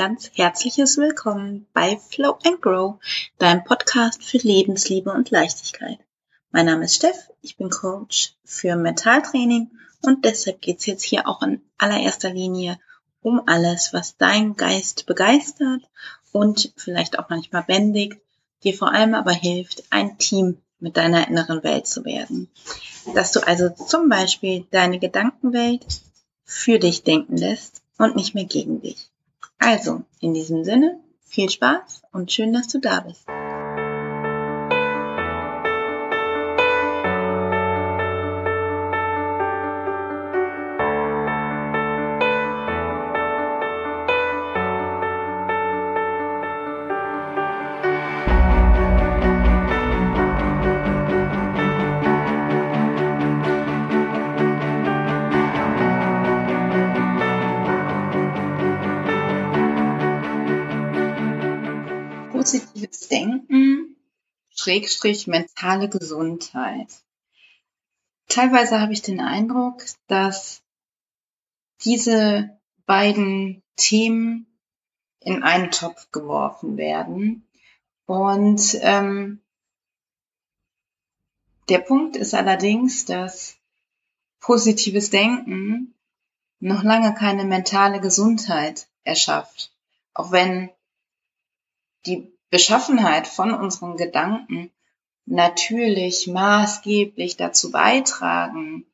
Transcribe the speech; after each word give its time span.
ganz 0.00 0.30
herzliches 0.32 0.96
Willkommen 0.96 1.66
bei 1.74 1.98
Flow 1.98 2.38
and 2.46 2.62
Grow, 2.62 2.98
deinem 3.36 3.64
Podcast 3.64 4.24
für 4.24 4.38
Lebensliebe 4.38 5.12
und 5.12 5.28
Leichtigkeit. 5.28 5.98
Mein 6.52 6.64
Name 6.64 6.86
ist 6.86 6.94
Steff, 6.94 7.28
ich 7.42 7.58
bin 7.58 7.68
Coach 7.68 8.32
für 8.42 8.76
Mentaltraining 8.76 9.70
und 10.00 10.24
deshalb 10.24 10.62
geht's 10.62 10.86
jetzt 10.86 11.02
hier 11.02 11.28
auch 11.28 11.42
in 11.42 11.60
allererster 11.76 12.30
Linie 12.30 12.80
um 13.20 13.42
alles, 13.44 13.92
was 13.92 14.16
dein 14.16 14.56
Geist 14.56 15.04
begeistert 15.04 15.82
und 16.32 16.72
vielleicht 16.78 17.18
auch 17.18 17.28
manchmal 17.28 17.64
bändigt, 17.64 18.22
dir 18.64 18.72
vor 18.72 18.94
allem 18.94 19.12
aber 19.12 19.32
hilft, 19.32 19.84
ein 19.90 20.16
Team 20.16 20.56
mit 20.78 20.96
deiner 20.96 21.28
inneren 21.28 21.62
Welt 21.62 21.86
zu 21.86 22.06
werden. 22.06 22.48
Dass 23.14 23.32
du 23.32 23.46
also 23.46 23.68
zum 23.68 24.08
Beispiel 24.08 24.64
deine 24.70 24.98
Gedankenwelt 24.98 25.84
für 26.46 26.78
dich 26.78 27.02
denken 27.02 27.36
lässt 27.36 27.82
und 27.98 28.16
nicht 28.16 28.34
mehr 28.34 28.46
gegen 28.46 28.80
dich. 28.80 29.09
Also, 29.62 30.02
in 30.20 30.32
diesem 30.32 30.64
Sinne, 30.64 30.98
viel 31.22 31.50
Spaß 31.50 32.02
und 32.12 32.32
schön, 32.32 32.54
dass 32.54 32.68
du 32.68 32.80
da 32.80 33.00
bist. 33.00 33.26
Schrägstrich 64.60 65.26
mentale 65.26 65.88
Gesundheit. 65.88 67.02
Teilweise 68.28 68.78
habe 68.80 68.92
ich 68.92 69.00
den 69.00 69.20
Eindruck, 69.20 69.82
dass 70.06 70.62
diese 71.82 72.60
beiden 72.84 73.62
Themen 73.76 74.46
in 75.20 75.42
einen 75.42 75.70
Topf 75.70 76.10
geworfen 76.12 76.76
werden. 76.76 77.48
Und 78.04 78.76
ähm, 78.82 79.40
der 81.70 81.78
Punkt 81.78 82.16
ist 82.16 82.34
allerdings, 82.34 83.06
dass 83.06 83.56
positives 84.40 85.08
Denken 85.08 85.94
noch 86.58 86.82
lange 86.82 87.14
keine 87.14 87.44
mentale 87.44 88.00
Gesundheit 88.00 88.88
erschafft. 89.04 89.72
Auch 90.12 90.32
wenn 90.32 90.68
die 92.04 92.30
Beschaffenheit 92.50 93.26
von 93.26 93.54
unseren 93.54 93.96
Gedanken 93.96 94.70
natürlich 95.24 96.26
maßgeblich 96.26 97.36
dazu 97.36 97.70
beitragen, 97.70 98.84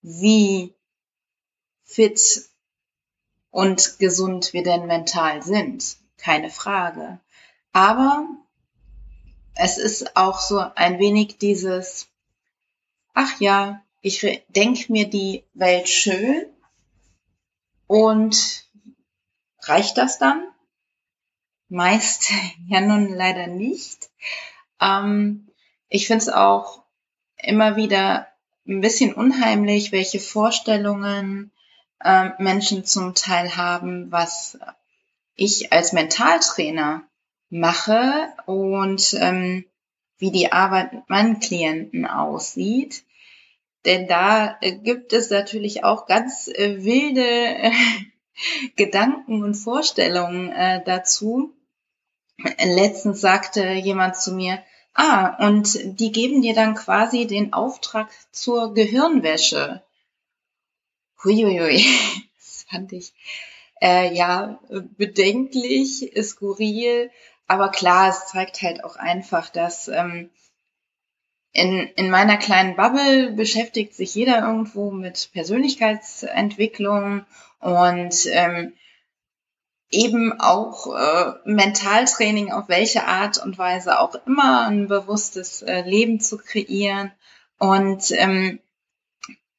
wie 0.00 0.74
fit 1.84 2.48
und 3.50 3.98
gesund 3.98 4.52
wir 4.52 4.62
denn 4.62 4.86
mental 4.86 5.42
sind. 5.42 5.96
Keine 6.16 6.50
Frage. 6.50 7.20
Aber 7.72 8.26
es 9.54 9.78
ist 9.78 10.16
auch 10.16 10.40
so 10.40 10.58
ein 10.58 10.98
wenig 10.98 11.38
dieses, 11.38 12.08
ach 13.12 13.40
ja, 13.40 13.82
ich 14.00 14.42
denke 14.48 14.90
mir 14.92 15.08
die 15.08 15.44
Welt 15.54 15.88
schön 15.88 16.46
und 17.86 18.64
reicht 19.60 19.98
das 19.98 20.18
dann? 20.18 20.42
Meist 21.74 22.30
ja 22.68 22.80
nun 22.80 23.14
leider 23.14 23.46
nicht. 23.46 24.10
Ähm, 24.80 25.48
ich 25.88 26.06
finde 26.06 26.22
es 26.22 26.28
auch 26.28 26.82
immer 27.36 27.76
wieder 27.76 28.28
ein 28.66 28.80
bisschen 28.80 29.12
unheimlich, 29.12 29.92
welche 29.92 30.20
Vorstellungen 30.20 31.50
äh, 32.00 32.30
Menschen 32.38 32.84
zum 32.84 33.14
Teil 33.14 33.56
haben, 33.56 34.10
was 34.10 34.58
ich 35.36 35.72
als 35.72 35.92
Mentaltrainer 35.92 37.02
mache 37.50 38.28
und 38.46 39.14
ähm, 39.20 39.64
wie 40.18 40.30
die 40.30 40.52
Arbeit 40.52 40.92
mit 40.92 41.10
meinen 41.10 41.40
Klienten 41.40 42.06
aussieht. 42.06 43.04
Denn 43.84 44.06
da 44.08 44.56
äh, 44.60 44.72
gibt 44.72 45.12
es 45.12 45.30
natürlich 45.30 45.84
auch 45.84 46.06
ganz 46.06 46.48
äh, 46.48 46.82
wilde 46.84 47.72
Gedanken 48.76 49.42
und 49.42 49.54
Vorstellungen 49.54 50.50
äh, 50.50 50.82
dazu. 50.84 51.53
Letztens 52.38 53.20
sagte 53.20 53.72
jemand 53.72 54.16
zu 54.16 54.32
mir, 54.32 54.62
ah, 54.94 55.46
und 55.46 55.78
die 55.98 56.12
geben 56.12 56.42
dir 56.42 56.54
dann 56.54 56.74
quasi 56.74 57.26
den 57.26 57.52
Auftrag 57.52 58.10
zur 58.32 58.74
Gehirnwäsche. 58.74 59.82
Huiuiui, 61.22 61.84
das 62.36 62.66
fand 62.68 62.92
ich 62.92 63.12
äh, 63.80 64.14
ja 64.14 64.58
bedenklich, 64.96 66.12
skurril, 66.22 67.10
aber 67.46 67.70
klar, 67.70 68.08
es 68.08 68.26
zeigt 68.28 68.62
halt 68.62 68.82
auch 68.84 68.96
einfach, 68.96 69.50
dass 69.50 69.88
ähm, 69.88 70.30
in, 71.52 71.88
in 71.96 72.10
meiner 72.10 72.36
kleinen 72.36 72.76
Bubble 72.76 73.32
beschäftigt 73.32 73.94
sich 73.94 74.14
jeder 74.14 74.40
irgendwo 74.40 74.90
mit 74.90 75.30
Persönlichkeitsentwicklung 75.32 77.24
und 77.60 78.26
ähm, 78.26 78.72
eben 79.90 80.40
auch 80.40 80.94
äh, 80.94 81.32
Mentaltraining 81.44 82.52
auf 82.52 82.68
welche 82.68 83.06
Art 83.06 83.38
und 83.38 83.58
Weise 83.58 84.00
auch 84.00 84.14
immer 84.26 84.66
ein 84.66 84.88
bewusstes 84.88 85.62
äh, 85.62 85.82
Leben 85.82 86.20
zu 86.20 86.38
kreieren. 86.38 87.12
Und 87.58 88.10
ähm, 88.12 88.60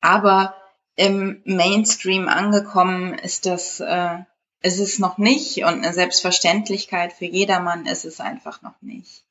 aber 0.02 0.56
im 0.96 1.41
Mainstream 1.46 2.28
angekommen 2.28 3.13
ist 3.13 3.46
das 3.46 3.80
äh, 3.80 4.18
ist 4.62 4.80
es 4.80 5.00
noch 5.00 5.18
nicht. 5.18 5.59
Und 5.59 5.84
eine 5.84 5.94
Selbstverständlichkeit 5.94 7.13
für 7.13 7.25
jedermann 7.25 7.86
ist 7.86 8.06
es 8.06 8.19
einfach 8.19 8.62
noch 8.62 8.81
nicht. 8.81 9.24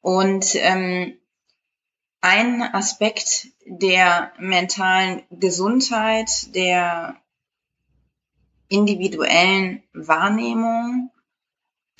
Und 0.00 0.54
ähm, 0.56 1.18
ein 2.20 2.62
Aspekt 2.62 3.48
der 3.66 4.32
mentalen 4.38 5.22
Gesundheit, 5.30 6.54
der 6.54 7.16
individuellen 8.74 9.82
Wahrnehmung, 9.92 11.10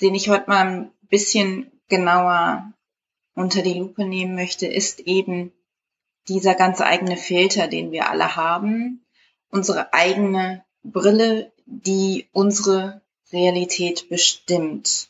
den 0.01 0.13
ich 0.13 0.29
heute 0.29 0.49
mal 0.49 0.67
ein 0.67 0.91
bisschen 1.09 1.71
genauer 1.87 2.73
unter 3.33 3.61
die 3.61 3.79
Lupe 3.79 4.05
nehmen 4.05 4.35
möchte, 4.35 4.67
ist 4.67 4.99
eben 5.01 5.51
dieser 6.27 6.55
ganz 6.55 6.81
eigene 6.81 7.17
Filter, 7.17 7.67
den 7.67 7.91
wir 7.91 8.09
alle 8.09 8.35
haben, 8.35 9.05
unsere 9.49 9.93
eigene 9.93 10.65
Brille, 10.83 11.51
die 11.65 12.27
unsere 12.31 13.01
Realität 13.31 14.09
bestimmt. 14.09 15.09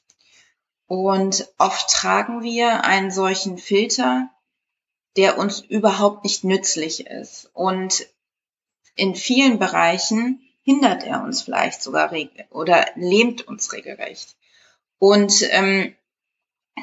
Und 0.88 1.51
oft 1.57 1.89
tragen 1.89 2.44
wir 2.44 2.83
einen 2.83 3.12
solchen 3.12 3.57
Filter, 3.57 4.29
der 5.17 5.38
uns 5.38 5.62
überhaupt 5.62 6.23
nicht 6.23 6.44
nützlich 6.44 7.07
ist. 7.07 7.50
Und 7.53 8.07
in 8.95 9.15
vielen 9.15 9.57
Bereichen 9.59 10.44
hindert 10.65 11.03
er 11.03 11.23
uns 11.23 11.44
vielleicht 11.44 11.81
sogar 11.81 12.12
oder 12.50 12.85
lähmt 12.95 13.47
uns 13.47 13.71
regelrecht. 13.71 14.35
Und 14.97 15.44
ähm, 15.51 15.95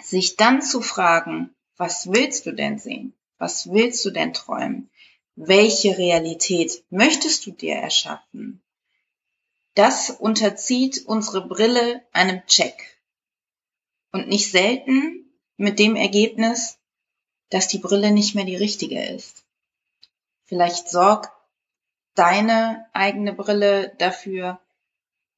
sich 0.02 0.36
dann 0.36 0.62
zu 0.62 0.80
fragen, 0.80 1.54
was 1.76 2.10
willst 2.10 2.46
du 2.46 2.52
denn 2.52 2.78
sehen? 2.78 3.14
Was 3.38 3.70
willst 3.72 4.04
du 4.04 4.10
denn 4.10 4.32
träumen? 4.32 4.88
Welche 5.34 5.98
Realität 5.98 6.84
möchtest 6.90 7.44
du 7.44 7.50
dir 7.50 7.74
erschaffen? 7.74 8.62
Das 9.74 10.10
unterzieht 10.10 11.04
unsere 11.06 11.46
Brille 11.46 12.02
einem 12.12 12.46
Check. 12.46 13.00
Und 14.12 14.28
nicht 14.28 14.50
selten 14.50 15.34
mit 15.56 15.78
dem 15.78 15.96
Ergebnis, 15.96 16.78
dass 17.48 17.68
die 17.68 17.78
Brille 17.78 18.12
nicht 18.12 18.34
mehr 18.34 18.44
die 18.44 18.56
richtige 18.56 19.02
ist. 19.02 19.44
Vielleicht 20.44 20.88
sorgt 20.88 21.32
deine 22.14 22.86
eigene 22.92 23.32
Brille 23.32 23.94
dafür, 23.98 24.60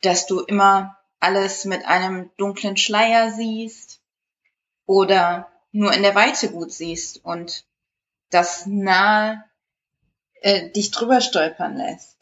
dass 0.03 0.27
du 0.27 0.41
immer 0.41 0.99
alles 1.21 1.65
mit 1.65 1.85
einem 1.87 2.31
dunklen 2.37 2.77
Schleier 2.77 3.33
siehst 3.33 4.01
oder 4.87 5.51
nur 5.73 5.93
in 5.93 6.03
der 6.03 6.15
Weite 6.15 6.51
gut 6.51 6.73
siehst 6.73 7.25
und 7.25 7.65
das 8.31 8.67
nahe 8.67 9.43
äh, 10.41 10.71
dich 10.71 10.91
drüber 10.91 11.21
stolpern 11.21 11.77
lässt. 11.77 12.17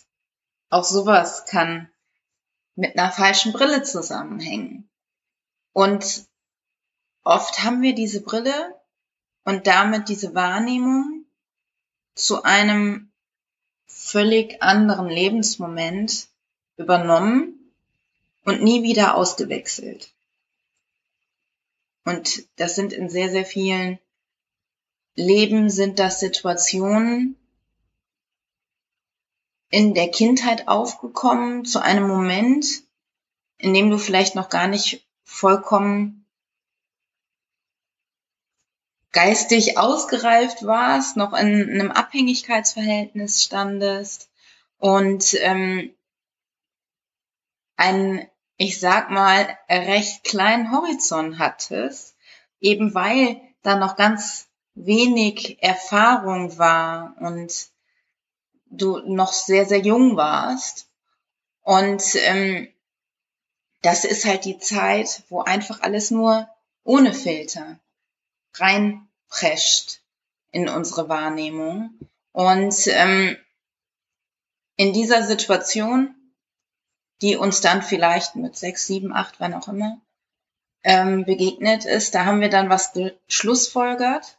Auch 0.70 0.84
sowas 0.84 1.44
kann 1.46 1.90
mit 2.74 2.98
einer 2.98 3.12
falschen 3.12 3.52
Brille 3.52 3.82
zusammenhängen. 3.82 4.88
Und 5.72 6.26
oft 7.24 7.62
haben 7.62 7.82
wir 7.82 7.94
diese 7.94 8.22
Brille 8.22 8.80
und 9.44 9.66
damit 9.66 10.08
diese 10.08 10.34
Wahrnehmung 10.34 11.26
zu 12.14 12.42
einem 12.42 13.11
völlig 13.94 14.62
anderen 14.62 15.08
Lebensmoment 15.08 16.28
übernommen 16.76 17.72
und 18.44 18.62
nie 18.62 18.82
wieder 18.82 19.16
ausgewechselt. 19.16 20.10
Und 22.04 22.46
das 22.56 22.74
sind 22.74 22.92
in 22.92 23.08
sehr, 23.08 23.30
sehr 23.30 23.44
vielen 23.44 23.98
Leben 25.14 25.68
sind 25.68 25.98
das 25.98 26.20
Situationen 26.20 27.36
in 29.68 29.94
der 29.94 30.10
Kindheit 30.10 30.68
aufgekommen 30.68 31.64
zu 31.64 31.82
einem 31.82 32.06
Moment, 32.06 32.82
in 33.58 33.74
dem 33.74 33.90
du 33.90 33.98
vielleicht 33.98 34.34
noch 34.34 34.48
gar 34.48 34.68
nicht 34.68 35.06
vollkommen 35.22 36.21
geistig 39.12 39.78
ausgereift 39.78 40.66
warst, 40.66 41.16
noch 41.16 41.34
in 41.34 41.70
einem 41.70 41.90
Abhängigkeitsverhältnis 41.90 43.44
standest 43.44 44.30
und 44.78 45.34
ähm, 45.40 45.94
einen, 47.76 48.26
ich 48.56 48.80
sag 48.80 49.10
mal, 49.10 49.58
recht 49.68 50.24
kleinen 50.24 50.72
Horizont 50.72 51.38
hattest, 51.38 52.16
eben 52.60 52.94
weil 52.94 53.40
da 53.62 53.76
noch 53.76 53.96
ganz 53.96 54.48
wenig 54.74 55.62
Erfahrung 55.62 56.58
war 56.58 57.14
und 57.20 57.68
du 58.66 58.98
noch 59.00 59.32
sehr, 59.32 59.66
sehr 59.66 59.80
jung 59.80 60.16
warst. 60.16 60.88
Und 61.60 62.02
ähm, 62.14 62.68
das 63.82 64.04
ist 64.04 64.24
halt 64.24 64.46
die 64.46 64.58
Zeit, 64.58 65.22
wo 65.28 65.42
einfach 65.42 65.82
alles 65.82 66.10
nur 66.10 66.48
ohne 66.84 67.12
Filter 67.12 67.78
reinprescht 68.54 70.02
in 70.50 70.68
unsere 70.68 71.08
Wahrnehmung. 71.08 71.98
Und 72.32 72.86
ähm, 72.88 73.36
in 74.76 74.92
dieser 74.92 75.22
Situation, 75.22 76.14
die 77.20 77.36
uns 77.36 77.60
dann 77.60 77.82
vielleicht 77.82 78.36
mit 78.36 78.56
sechs, 78.56 78.86
sieben, 78.86 79.12
acht, 79.12 79.38
wann 79.38 79.54
auch 79.54 79.68
immer, 79.68 80.00
ähm, 80.84 81.24
begegnet 81.24 81.84
ist, 81.84 82.14
da 82.14 82.24
haben 82.24 82.40
wir 82.40 82.50
dann 82.50 82.68
was 82.68 82.92
geschlussfolgert 82.92 84.38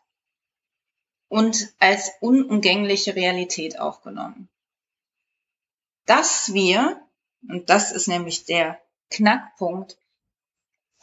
und 1.29 1.73
als 1.79 2.11
unumgängliche 2.19 3.15
Realität 3.15 3.79
aufgenommen. 3.79 4.49
Dass 6.05 6.53
wir, 6.53 7.01
und 7.47 7.69
das 7.69 7.91
ist 7.91 8.07
nämlich 8.07 8.45
der 8.45 8.79
Knackpunkt, 9.09 9.97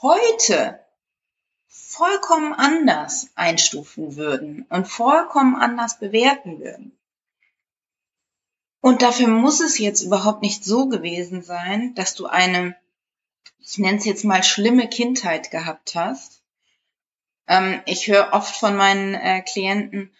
heute 0.03 0.85
vollkommen 1.71 2.53
anders 2.53 3.31
einstufen 3.37 4.17
würden 4.17 4.67
und 4.71 4.89
vollkommen 4.89 5.55
anders 5.55 6.01
bewerten 6.01 6.59
würden. 6.59 6.99
Und 8.81 9.03
dafür 9.03 9.29
muss 9.29 9.61
es 9.61 9.79
jetzt 9.79 10.03
überhaupt 10.03 10.43
nicht 10.43 10.65
so 10.65 10.89
gewesen 10.89 11.43
sein, 11.43 11.95
dass 11.95 12.15
du 12.15 12.27
eine, 12.27 12.75
ich 13.61 13.79
nenne 13.79 13.99
es 13.99 14.05
jetzt 14.05 14.25
mal 14.25 14.43
schlimme 14.43 14.89
Kindheit 14.89 15.53
gehabt 15.53 15.95
hast. 15.95 16.43
Ähm, 17.47 17.81
ich 17.87 18.09
höre 18.09 18.33
oft 18.33 18.57
von 18.57 18.75
meinen 18.75 19.15
äh, 19.15 19.43
Klienten, 19.43 20.11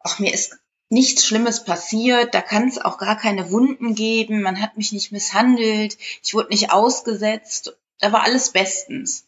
ach, 0.00 0.18
mir 0.18 0.34
ist 0.34 0.58
nichts 0.88 1.24
Schlimmes 1.26 1.64
passiert, 1.64 2.34
da 2.34 2.40
kann 2.40 2.66
es 2.66 2.78
auch 2.78 2.98
gar 2.98 3.16
keine 3.16 3.52
Wunden 3.52 3.94
geben, 3.94 4.42
man 4.42 4.60
hat 4.60 4.76
mich 4.76 4.90
nicht 4.92 5.12
misshandelt, 5.12 5.96
ich 6.22 6.34
wurde 6.34 6.48
nicht 6.48 6.72
ausgesetzt, 6.72 7.76
da 7.98 8.12
war 8.12 8.22
alles 8.22 8.50
bestens. 8.50 9.25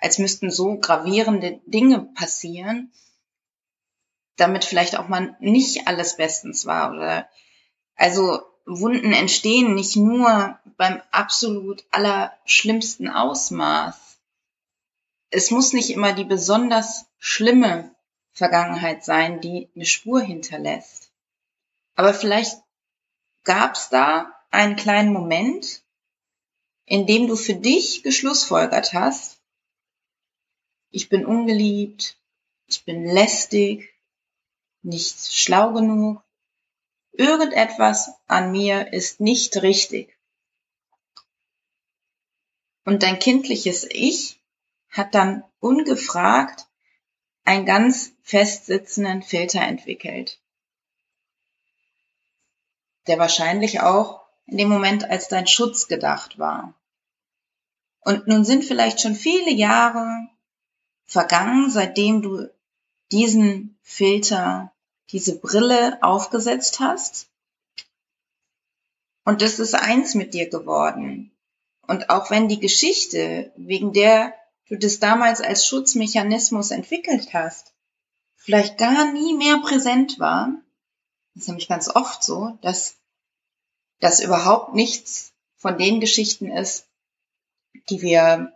Als 0.00 0.18
müssten 0.18 0.50
so 0.50 0.78
gravierende 0.78 1.60
Dinge 1.66 2.00
passieren, 2.14 2.92
damit 4.36 4.64
vielleicht 4.64 4.96
auch 4.96 5.08
mal 5.08 5.36
nicht 5.40 5.86
alles 5.86 6.16
bestens 6.16 6.64
war 6.64 6.92
oder 6.92 7.28
also 7.94 8.40
Wunden 8.64 9.12
entstehen 9.12 9.74
nicht 9.74 9.96
nur 9.96 10.58
beim 10.76 11.02
absolut 11.10 11.84
allerschlimmsten 11.90 13.08
Ausmaß. 13.08 14.18
Es 15.30 15.50
muss 15.50 15.72
nicht 15.72 15.90
immer 15.90 16.12
die 16.12 16.24
besonders 16.24 17.06
schlimme 17.18 17.94
Vergangenheit 18.32 19.04
sein, 19.04 19.40
die 19.40 19.68
eine 19.74 19.84
Spur 19.84 20.22
hinterlässt. 20.22 21.12
Aber 21.94 22.14
vielleicht 22.14 22.56
gab 23.44 23.74
es 23.74 23.90
da 23.90 24.32
einen 24.50 24.76
kleinen 24.76 25.12
Moment, 25.12 25.82
in 26.86 27.06
dem 27.06 27.26
du 27.26 27.36
für 27.36 27.54
dich 27.54 28.02
geschlussfolgert 28.02 28.94
hast, 28.94 29.39
ich 30.90 31.08
bin 31.08 31.24
ungeliebt, 31.24 32.18
ich 32.66 32.84
bin 32.84 33.04
lästig, 33.04 33.94
nicht 34.82 35.32
schlau 35.32 35.72
genug, 35.72 36.22
irgendetwas 37.12 38.10
an 38.26 38.52
mir 38.52 38.92
ist 38.92 39.20
nicht 39.20 39.62
richtig. 39.62 40.16
Und 42.84 43.02
dein 43.02 43.18
kindliches 43.18 43.84
Ich 43.84 44.40
hat 44.88 45.14
dann 45.14 45.44
ungefragt 45.60 46.66
einen 47.44 47.66
ganz 47.66 48.12
festsitzenden 48.22 49.22
Filter 49.22 49.60
entwickelt, 49.60 50.40
der 53.06 53.18
wahrscheinlich 53.18 53.80
auch 53.80 54.26
in 54.46 54.56
dem 54.56 54.68
Moment 54.68 55.04
als 55.04 55.28
dein 55.28 55.46
Schutz 55.46 55.86
gedacht 55.86 56.38
war. 56.38 56.74
Und 58.00 58.26
nun 58.26 58.44
sind 58.44 58.64
vielleicht 58.64 59.00
schon 59.00 59.14
viele 59.14 59.50
Jahre 59.50 60.28
vergangen, 61.10 61.70
seitdem 61.70 62.22
du 62.22 62.48
diesen 63.10 63.76
Filter, 63.82 64.72
diese 65.10 65.38
Brille 65.38 65.98
aufgesetzt 66.02 66.78
hast. 66.78 67.28
Und 69.24 69.42
das 69.42 69.58
ist 69.58 69.74
eins 69.74 70.14
mit 70.14 70.34
dir 70.34 70.48
geworden. 70.48 71.32
Und 71.82 72.10
auch 72.10 72.30
wenn 72.30 72.48
die 72.48 72.60
Geschichte, 72.60 73.52
wegen 73.56 73.92
der 73.92 74.34
du 74.68 74.78
das 74.78 75.00
damals 75.00 75.40
als 75.40 75.66
Schutzmechanismus 75.66 76.70
entwickelt 76.70 77.34
hast, 77.34 77.74
vielleicht 78.36 78.78
gar 78.78 79.12
nie 79.12 79.34
mehr 79.34 79.58
präsent 79.58 80.20
war, 80.20 80.52
das 81.34 81.42
ist 81.42 81.48
nämlich 81.48 81.68
ganz 81.68 81.88
oft 81.88 82.22
so, 82.22 82.56
dass 82.62 82.94
das 83.98 84.20
überhaupt 84.20 84.74
nichts 84.74 85.32
von 85.56 85.76
den 85.76 85.98
Geschichten 85.98 86.52
ist, 86.52 86.86
die 87.88 88.00
wir, 88.00 88.52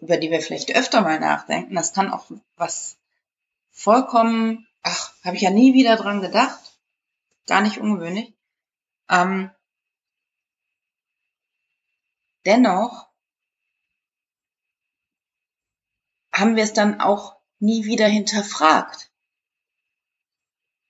über 0.00 0.16
die 0.16 0.30
wir 0.30 0.40
vielleicht 0.40 0.74
öfter 0.74 1.00
mal 1.00 1.18
nachdenken. 1.18 1.74
Das 1.74 1.92
kann 1.92 2.12
auch 2.12 2.26
was 2.56 2.96
vollkommen, 3.70 4.66
ach, 4.82 5.12
habe 5.24 5.36
ich 5.36 5.42
ja 5.42 5.50
nie 5.50 5.74
wieder 5.74 5.96
dran 5.96 6.20
gedacht, 6.20 6.78
gar 7.46 7.62
nicht 7.62 7.78
ungewöhnlich. 7.78 8.32
Ähm, 9.08 9.50
dennoch 12.44 13.08
haben 16.32 16.56
wir 16.56 16.64
es 16.64 16.72
dann 16.72 17.00
auch 17.00 17.36
nie 17.58 17.84
wieder 17.84 18.06
hinterfragt. 18.06 19.10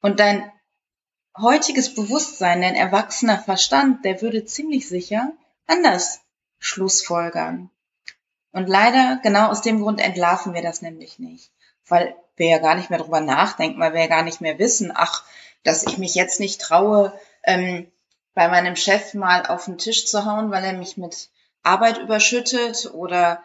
Und 0.00 0.20
dein 0.20 0.50
heutiges 1.36 1.94
Bewusstsein, 1.94 2.62
dein 2.62 2.74
erwachsener 2.74 3.38
Verstand, 3.38 4.04
der 4.04 4.20
würde 4.20 4.44
ziemlich 4.44 4.88
sicher 4.88 5.32
anders 5.66 6.20
Schlussfolgern. 6.58 7.71
Und 8.52 8.68
leider, 8.68 9.18
genau 9.22 9.48
aus 9.48 9.62
dem 9.62 9.80
Grund 9.80 10.00
entlarven 10.00 10.54
wir 10.54 10.62
das 10.62 10.82
nämlich 10.82 11.18
nicht. 11.18 11.50
Weil 11.86 12.14
wir 12.36 12.48
ja 12.48 12.58
gar 12.58 12.74
nicht 12.74 12.90
mehr 12.90 12.98
drüber 12.98 13.20
nachdenken, 13.20 13.80
weil 13.80 13.94
wir 13.94 14.02
ja 14.02 14.06
gar 14.06 14.22
nicht 14.22 14.40
mehr 14.40 14.58
wissen, 14.58 14.92
ach, 14.94 15.24
dass 15.62 15.86
ich 15.86 15.98
mich 15.98 16.14
jetzt 16.14 16.38
nicht 16.38 16.60
traue, 16.60 17.12
ähm, 17.44 17.90
bei 18.34 18.48
meinem 18.48 18.76
Chef 18.76 19.14
mal 19.14 19.46
auf 19.46 19.66
den 19.66 19.78
Tisch 19.78 20.06
zu 20.06 20.24
hauen, 20.24 20.50
weil 20.50 20.64
er 20.64 20.72
mich 20.72 20.96
mit 20.96 21.28
Arbeit 21.62 21.98
überschüttet 21.98 22.90
oder 22.94 23.42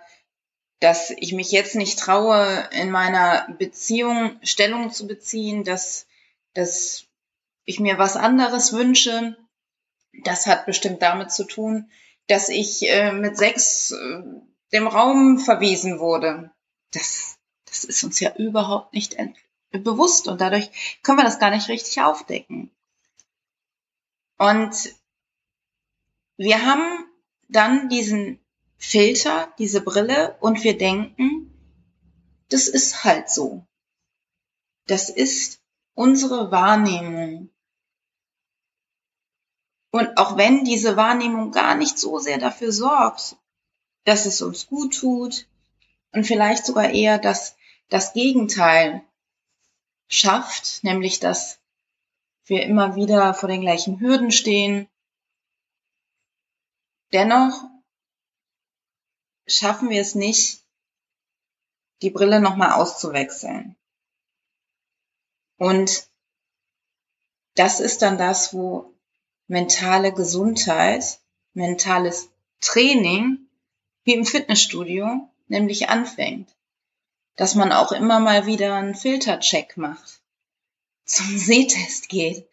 dass 0.79 1.09
ich 1.11 1.33
mich 1.33 1.51
jetzt 1.51 1.75
nicht 1.75 1.99
traue, 1.99 2.69
in 2.71 2.91
meiner 2.91 3.47
Beziehung 3.57 4.39
Stellung 4.43 4.91
zu 4.91 5.07
beziehen, 5.07 5.63
dass, 5.63 6.05
dass 6.53 7.05
ich 7.65 7.79
mir 7.79 7.97
was 7.97 8.15
anderes 8.15 8.73
wünsche. 8.73 9.35
Das 10.23 10.45
hat 10.45 10.65
bestimmt 10.65 11.01
damit 11.01 11.31
zu 11.31 11.45
tun, 11.45 11.89
dass 12.27 12.49
ich 12.49 12.89
äh, 12.89 13.11
mit 13.11 13.37
sechs 13.37 13.91
äh, 13.91 14.23
dem 14.73 14.87
Raum 14.87 15.39
verwiesen 15.39 15.99
wurde. 15.99 16.51
Das, 16.91 17.37
das 17.65 17.83
ist 17.83 18.03
uns 18.03 18.19
ja 18.19 18.35
überhaupt 18.35 18.93
nicht 18.93 19.17
bewusst 19.71 20.27
und 20.27 20.41
dadurch 20.41 20.99
können 21.03 21.17
wir 21.17 21.25
das 21.25 21.39
gar 21.39 21.51
nicht 21.51 21.69
richtig 21.69 22.01
aufdecken. 22.01 22.71
Und 24.37 24.95
wir 26.37 26.65
haben 26.65 27.05
dann 27.49 27.89
diesen 27.89 28.39
Filter, 28.77 29.51
diese 29.57 29.81
Brille 29.81 30.37
und 30.39 30.63
wir 30.63 30.77
denken, 30.77 31.51
das 32.49 32.67
ist 32.67 33.03
halt 33.03 33.29
so. 33.29 33.65
Das 34.85 35.09
ist 35.09 35.59
unsere 35.95 36.51
Wahrnehmung. 36.51 37.49
Und 39.91 40.17
auch 40.17 40.37
wenn 40.37 40.63
diese 40.63 40.95
Wahrnehmung 40.95 41.51
gar 41.51 41.75
nicht 41.75 41.97
so 41.97 42.19
sehr 42.19 42.37
dafür 42.37 42.71
sorgt, 42.71 43.35
dass 44.07 44.25
es 44.25 44.41
uns 44.41 44.67
gut 44.67 44.97
tut 44.97 45.47
und 46.13 46.25
vielleicht 46.25 46.65
sogar 46.65 46.91
eher 46.91 47.17
das, 47.17 47.57
das 47.89 48.13
Gegenteil 48.13 49.03
schafft, 50.07 50.81
nämlich 50.85 51.19
dass 51.19 51.59
wir 52.45 52.63
immer 52.63 52.95
wieder 52.95 53.33
vor 53.33 53.49
den 53.49 53.59
gleichen 53.59 53.99
Hürden 53.99 54.31
stehen. 54.31 54.87
Dennoch 57.11 57.69
schaffen 59.45 59.89
wir 59.89 59.99
es 59.99 60.15
nicht, 60.15 60.63
die 62.01 62.09
Brille 62.09 62.39
nochmal 62.39 62.71
auszuwechseln. 62.71 63.75
Und 65.57 66.07
das 67.55 67.81
ist 67.81 68.01
dann 68.03 68.17
das, 68.17 68.53
wo 68.53 68.93
mentale 69.47 70.13
Gesundheit, 70.13 71.19
mentales 71.53 72.29
Training, 72.61 73.46
wie 74.07 74.13
im 74.13 74.25
Fitnessstudio, 74.25 75.29
nämlich 75.49 75.89
anfängt. 75.89 76.49
Dass 77.35 77.55
man 77.55 77.73
auch 77.73 77.91
immer 77.91 78.19
mal 78.19 78.45
wieder 78.45 78.75
einen 78.75 78.95
Filtercheck 78.95 79.75
macht, 79.75 80.21
zum 81.03 81.37
Sehtest 81.37 82.07
geht, 82.07 82.47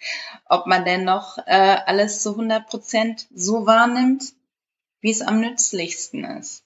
ob 0.46 0.66
man 0.66 0.84
denn 0.84 1.04
noch 1.04 1.38
äh, 1.38 1.78
alles 1.87 2.23
zu 2.23 2.30
100 2.30 2.66
Prozent 2.66 3.28
so 3.32 3.66
wahrnimmt, 3.66 4.34
wie 5.00 5.12
es 5.12 5.23
am 5.23 5.40
nützlichsten 5.40 6.25
ist. 6.25 6.64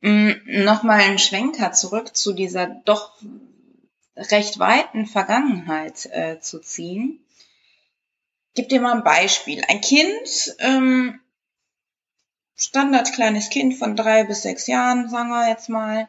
Mm, 0.00 0.32
Nochmal 0.62 1.00
ein 1.00 1.18
Schwenker 1.18 1.72
zurück 1.72 2.16
zu 2.16 2.32
dieser 2.32 2.66
doch 2.66 3.20
recht 4.16 4.60
weiten 4.60 5.06
Vergangenheit 5.06 6.06
äh, 6.12 6.38
zu 6.38 6.60
ziehen. 6.60 7.18
Gib 8.54 8.68
dir 8.68 8.80
mal 8.80 8.94
ein 8.94 9.02
Beispiel. 9.04 9.64
Ein 9.66 9.80
Kind, 9.80 10.54
ähm, 10.60 11.18
Standard 12.56 13.12
kleines 13.12 13.50
Kind 13.50 13.76
von 13.76 13.96
drei 13.96 14.24
bis 14.24 14.42
sechs 14.42 14.66
Jahren, 14.66 15.08
sagen 15.08 15.30
wir 15.30 15.48
jetzt 15.48 15.68
mal, 15.68 16.08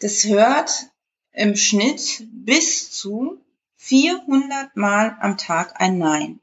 das 0.00 0.24
hört 0.24 0.90
im 1.32 1.56
Schnitt 1.56 2.26
bis 2.32 2.90
zu 2.90 3.40
400 3.76 4.76
Mal 4.76 5.16
am 5.20 5.36
Tag 5.36 5.80
ein 5.80 5.98
Nein. 5.98 6.40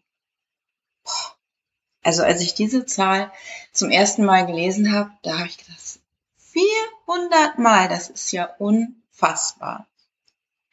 Also 2.03 2.23
als 2.23 2.41
ich 2.41 2.53
diese 2.53 2.85
Zahl 2.85 3.31
zum 3.73 3.89
ersten 3.89 4.23
Mal 4.23 4.45
gelesen 4.45 4.93
habe, 4.93 5.11
da 5.23 5.39
habe 5.39 5.47
ich 5.47 5.57
gedacht, 5.57 5.99
400 6.37 7.59
Mal, 7.59 7.89
das 7.89 8.09
ist 8.09 8.31
ja 8.31 8.45
unfassbar. 8.45 9.87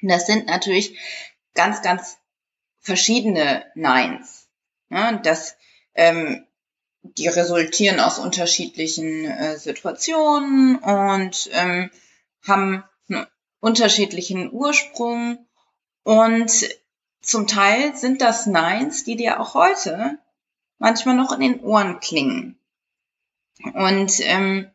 Und 0.00 0.08
das 0.08 0.26
sind 0.26 0.46
natürlich 0.46 0.98
ganz, 1.54 1.82
ganz 1.82 2.18
verschiedene 2.80 3.64
Neins. 3.74 4.48
Ja, 4.90 5.12
das, 5.12 5.56
ähm, 5.94 6.46
die 7.04 7.28
resultieren 7.28 8.00
aus 8.00 8.18
unterschiedlichen 8.18 9.26
äh, 9.26 9.58
Situationen 9.58 10.76
und 10.76 11.50
ähm, 11.52 11.90
haben 12.42 12.84
einen 13.08 13.26
unterschiedlichen 13.60 14.50
Ursprung. 14.52 15.46
Und 16.02 16.68
zum 17.20 17.46
Teil 17.46 17.94
sind 17.96 18.22
das 18.22 18.46
Neins, 18.46 19.04
die 19.04 19.16
dir 19.16 19.40
auch 19.40 19.54
heute 19.54 20.18
manchmal 20.78 21.14
noch 21.14 21.32
in 21.32 21.40
den 21.40 21.60
Ohren 21.60 22.00
klingen. 22.00 22.58
Und 23.74 24.20
ähm, 24.20 24.70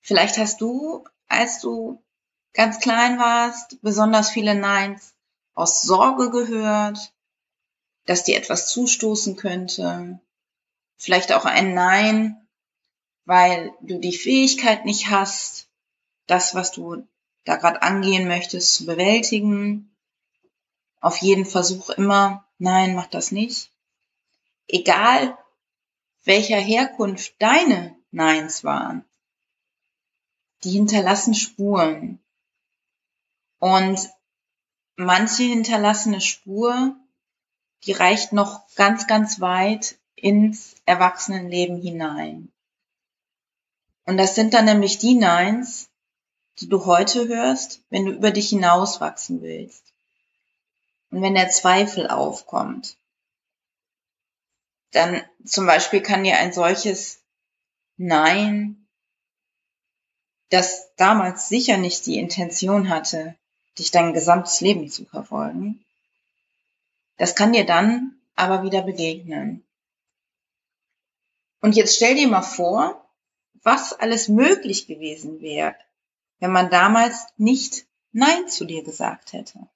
vielleicht 0.00 0.38
hast 0.38 0.60
du, 0.60 1.04
als 1.28 1.60
du 1.60 2.02
ganz 2.52 2.80
klein 2.80 3.18
warst, 3.18 3.80
besonders 3.80 4.30
viele 4.30 4.56
Neins 4.56 5.14
aus 5.54 5.82
Sorge 5.82 6.30
gehört, 6.30 7.12
dass 8.06 8.24
dir 8.24 8.36
etwas 8.36 8.68
zustoßen 8.68 9.36
könnte. 9.36 10.20
Vielleicht 11.00 11.32
auch 11.32 11.46
ein 11.46 11.72
Nein, 11.72 12.46
weil 13.24 13.72
du 13.80 13.98
die 13.98 14.12
Fähigkeit 14.12 14.84
nicht 14.84 15.08
hast, 15.08 15.66
das, 16.26 16.54
was 16.54 16.72
du 16.72 17.08
da 17.44 17.56
gerade 17.56 17.80
angehen 17.80 18.28
möchtest, 18.28 18.74
zu 18.74 18.84
bewältigen. 18.84 19.96
Auf 21.00 21.16
jeden 21.16 21.46
Versuch 21.46 21.88
immer, 21.88 22.46
nein, 22.58 22.94
mach 22.94 23.06
das 23.06 23.32
nicht. 23.32 23.72
Egal, 24.68 25.38
welcher 26.24 26.58
Herkunft 26.58 27.32
deine 27.38 27.96
Neins 28.10 28.62
waren, 28.62 29.02
die 30.64 30.72
hinterlassen 30.72 31.34
Spuren. 31.34 32.22
Und 33.58 34.10
manche 34.96 35.44
hinterlassene 35.44 36.20
Spur, 36.20 36.94
die 37.84 37.92
reicht 37.92 38.34
noch 38.34 38.66
ganz, 38.74 39.06
ganz 39.06 39.40
weit 39.40 39.96
ins 40.16 40.74
Erwachsenenleben 40.86 41.80
hinein. 41.80 42.52
Und 44.04 44.16
das 44.16 44.34
sind 44.34 44.54
dann 44.54 44.64
nämlich 44.64 44.98
die 44.98 45.14
Neins, 45.14 45.88
die 46.58 46.68
du 46.68 46.84
heute 46.84 47.28
hörst, 47.28 47.82
wenn 47.90 48.06
du 48.06 48.12
über 48.12 48.30
dich 48.30 48.50
hinauswachsen 48.50 49.42
willst. 49.42 49.92
Und 51.10 51.22
wenn 51.22 51.34
der 51.34 51.48
Zweifel 51.50 52.08
aufkommt, 52.08 52.96
dann 54.92 55.22
zum 55.44 55.66
Beispiel 55.66 56.02
kann 56.02 56.24
dir 56.24 56.38
ein 56.38 56.52
solches 56.52 57.20
Nein, 57.96 58.86
das 60.48 60.94
damals 60.96 61.48
sicher 61.48 61.76
nicht 61.76 62.06
die 62.06 62.18
Intention 62.18 62.88
hatte, 62.88 63.36
dich 63.78 63.90
dein 63.90 64.12
gesamtes 64.12 64.60
Leben 64.60 64.88
zu 64.90 65.04
verfolgen. 65.04 65.84
Das 67.16 67.36
kann 67.36 67.52
dir 67.52 67.64
dann 67.64 68.16
aber 68.34 68.62
wieder 68.62 68.82
begegnen. 68.82 69.64
Und 71.60 71.76
jetzt 71.76 71.96
stell 71.96 72.14
dir 72.14 72.28
mal 72.28 72.42
vor, 72.42 73.08
was 73.62 73.92
alles 73.92 74.28
möglich 74.28 74.86
gewesen 74.86 75.40
wäre, 75.40 75.76
wenn 76.38 76.52
man 76.52 76.70
damals 76.70 77.26
nicht 77.36 77.86
Nein 78.12 78.48
zu 78.48 78.64
dir 78.64 78.82
gesagt 78.82 79.32
hätte. 79.32 79.68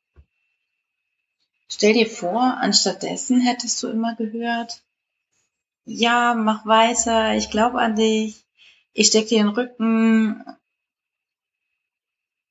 Stell 1.68 1.92
dir 1.92 2.08
vor, 2.08 2.40
anstattdessen 2.40 3.40
hättest 3.40 3.82
du 3.82 3.88
immer 3.88 4.14
gehört, 4.16 4.82
ja, 5.84 6.34
mach 6.34 6.64
weiter, 6.66 7.34
ich 7.34 7.50
glaube 7.50 7.78
an 7.78 7.96
dich, 7.96 8.44
ich 8.92 9.08
steck 9.08 9.28
dir 9.28 9.38
den 9.38 9.48
Rücken 9.48 10.44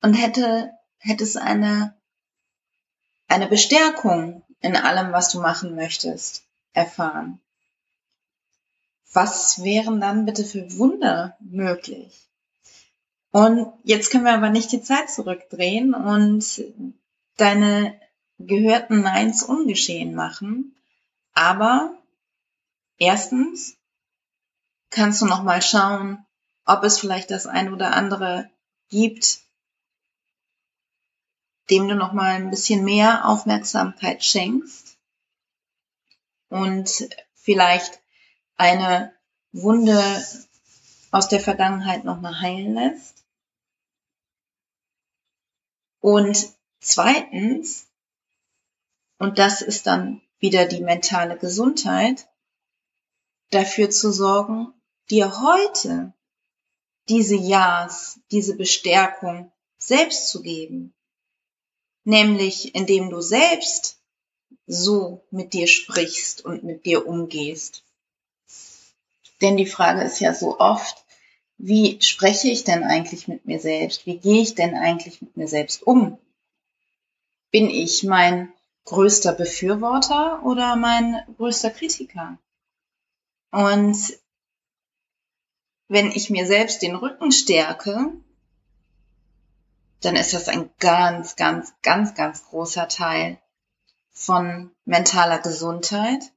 und 0.02 0.14
hätte 0.14 0.70
hättest 1.04 1.36
eine, 1.36 1.94
eine 3.28 3.46
Bestärkung 3.46 4.42
in 4.60 4.76
allem, 4.76 5.12
was 5.12 5.30
du 5.30 5.40
machen 5.40 5.74
möchtest, 5.74 6.44
erfahren. 6.72 7.40
Was 9.14 9.62
wären 9.62 10.00
dann 10.00 10.26
bitte 10.26 10.44
für 10.44 10.76
Wunder 10.76 11.36
möglich? 11.40 12.28
Und 13.30 13.72
jetzt 13.84 14.10
können 14.10 14.24
wir 14.24 14.34
aber 14.34 14.50
nicht 14.50 14.72
die 14.72 14.82
Zeit 14.82 15.08
zurückdrehen 15.08 15.94
und 15.94 16.64
deine 17.36 17.98
gehörten 18.38 19.00
Neins 19.00 19.42
ungeschehen 19.42 20.14
machen. 20.14 20.76
Aber 21.32 21.96
erstens 22.98 23.76
kannst 24.90 25.22
du 25.22 25.26
noch 25.26 25.42
mal 25.42 25.62
schauen, 25.62 26.24
ob 26.64 26.82
es 26.84 26.98
vielleicht 26.98 27.30
das 27.30 27.46
ein 27.46 27.72
oder 27.72 27.94
andere 27.94 28.50
gibt, 28.88 29.40
dem 31.70 31.88
du 31.88 31.94
noch 31.94 32.12
mal 32.12 32.34
ein 32.34 32.50
bisschen 32.50 32.84
mehr 32.84 33.26
Aufmerksamkeit 33.26 34.24
schenkst 34.24 34.98
und 36.48 37.08
vielleicht 37.34 38.03
eine 38.56 39.14
Wunde 39.52 40.24
aus 41.10 41.28
der 41.28 41.40
Vergangenheit 41.40 42.04
noch 42.04 42.20
mal 42.20 42.40
heilen 42.40 42.74
lässt. 42.74 43.24
Und 46.00 46.52
zweitens, 46.80 47.86
und 49.18 49.38
das 49.38 49.62
ist 49.62 49.86
dann 49.86 50.20
wieder 50.38 50.66
die 50.66 50.82
mentale 50.82 51.38
Gesundheit, 51.38 52.28
dafür 53.50 53.90
zu 53.90 54.12
sorgen, 54.12 54.74
dir 55.10 55.40
heute 55.40 56.12
diese 57.08 57.36
Ja's, 57.36 58.20
diese 58.30 58.56
Bestärkung 58.56 59.52
selbst 59.78 60.28
zu 60.28 60.42
geben 60.42 60.94
nämlich 62.04 62.74
indem 62.74 63.10
du 63.10 63.20
selbst 63.20 63.98
so 64.66 65.24
mit 65.30 65.52
dir 65.52 65.66
sprichst 65.66 66.44
und 66.44 66.64
mit 66.64 66.86
dir 66.86 67.06
umgehst. 67.06 67.83
Denn 69.44 69.58
die 69.58 69.66
Frage 69.66 70.00
ist 70.00 70.20
ja 70.20 70.32
so 70.32 70.58
oft, 70.58 71.04
wie 71.58 72.00
spreche 72.00 72.48
ich 72.48 72.64
denn 72.64 72.82
eigentlich 72.82 73.28
mit 73.28 73.44
mir 73.44 73.60
selbst? 73.60 74.06
Wie 74.06 74.16
gehe 74.16 74.40
ich 74.40 74.54
denn 74.54 74.74
eigentlich 74.74 75.20
mit 75.20 75.36
mir 75.36 75.48
selbst 75.48 75.82
um? 75.82 76.16
Bin 77.50 77.68
ich 77.68 78.04
mein 78.04 78.50
größter 78.86 79.34
Befürworter 79.34 80.42
oder 80.44 80.76
mein 80.76 81.22
größter 81.36 81.68
Kritiker? 81.68 82.38
Und 83.50 83.98
wenn 85.88 86.10
ich 86.10 86.30
mir 86.30 86.46
selbst 86.46 86.80
den 86.80 86.94
Rücken 86.94 87.30
stärke, 87.30 88.12
dann 90.00 90.16
ist 90.16 90.32
das 90.32 90.48
ein 90.48 90.70
ganz, 90.78 91.36
ganz, 91.36 91.74
ganz, 91.82 92.14
ganz 92.14 92.46
großer 92.46 92.88
Teil 92.88 93.38
von 94.10 94.70
mentaler 94.86 95.40
Gesundheit. 95.40 96.32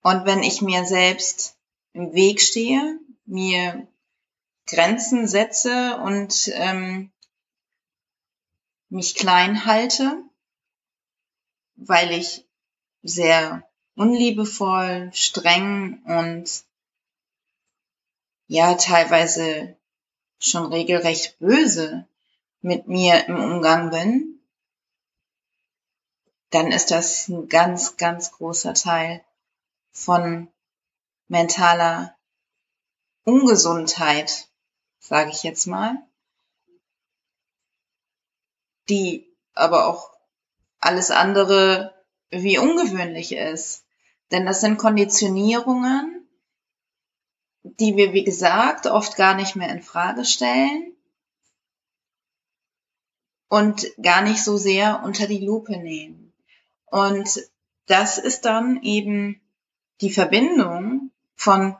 Und 0.00 0.24
wenn 0.24 0.42
ich 0.42 0.62
mir 0.62 0.86
selbst 0.86 1.57
im 1.92 2.12
Weg 2.12 2.40
stehe, 2.40 2.98
mir 3.24 3.86
Grenzen 4.66 5.26
setze 5.26 5.96
und 5.98 6.50
ähm, 6.54 7.10
mich 8.88 9.14
klein 9.14 9.64
halte, 9.64 10.22
weil 11.76 12.12
ich 12.12 12.46
sehr 13.02 13.68
unliebevoll, 13.94 15.10
streng 15.12 16.02
und 16.04 16.64
ja 18.46 18.74
teilweise 18.74 19.76
schon 20.38 20.72
regelrecht 20.72 21.38
böse 21.38 22.06
mit 22.60 22.88
mir 22.88 23.26
im 23.26 23.36
Umgang 23.36 23.90
bin, 23.90 24.40
dann 26.50 26.72
ist 26.72 26.90
das 26.90 27.28
ein 27.28 27.48
ganz, 27.48 27.96
ganz 27.96 28.32
großer 28.32 28.74
Teil 28.74 29.24
von 29.92 30.48
mentaler 31.28 32.16
Ungesundheit, 33.24 34.48
sage 34.98 35.30
ich 35.30 35.42
jetzt 35.42 35.66
mal, 35.66 35.96
die 38.88 39.30
aber 39.52 39.86
auch 39.86 40.10
alles 40.80 41.10
andere 41.10 41.94
wie 42.30 42.58
ungewöhnlich 42.58 43.32
ist. 43.32 43.84
Denn 44.30 44.46
das 44.46 44.60
sind 44.60 44.78
Konditionierungen, 44.78 46.28
die 47.62 47.96
wir, 47.96 48.12
wie 48.12 48.24
gesagt, 48.24 48.86
oft 48.86 49.16
gar 49.16 49.34
nicht 49.34 49.56
mehr 49.56 49.70
in 49.70 49.82
Frage 49.82 50.24
stellen 50.24 50.94
und 53.48 53.86
gar 54.02 54.22
nicht 54.22 54.42
so 54.42 54.56
sehr 54.56 55.02
unter 55.04 55.26
die 55.26 55.44
Lupe 55.44 55.76
nehmen. 55.76 56.32
Und 56.86 57.40
das 57.86 58.18
ist 58.18 58.44
dann 58.44 58.82
eben 58.82 59.40
die 60.00 60.10
Verbindung 60.10 60.87
von 61.38 61.76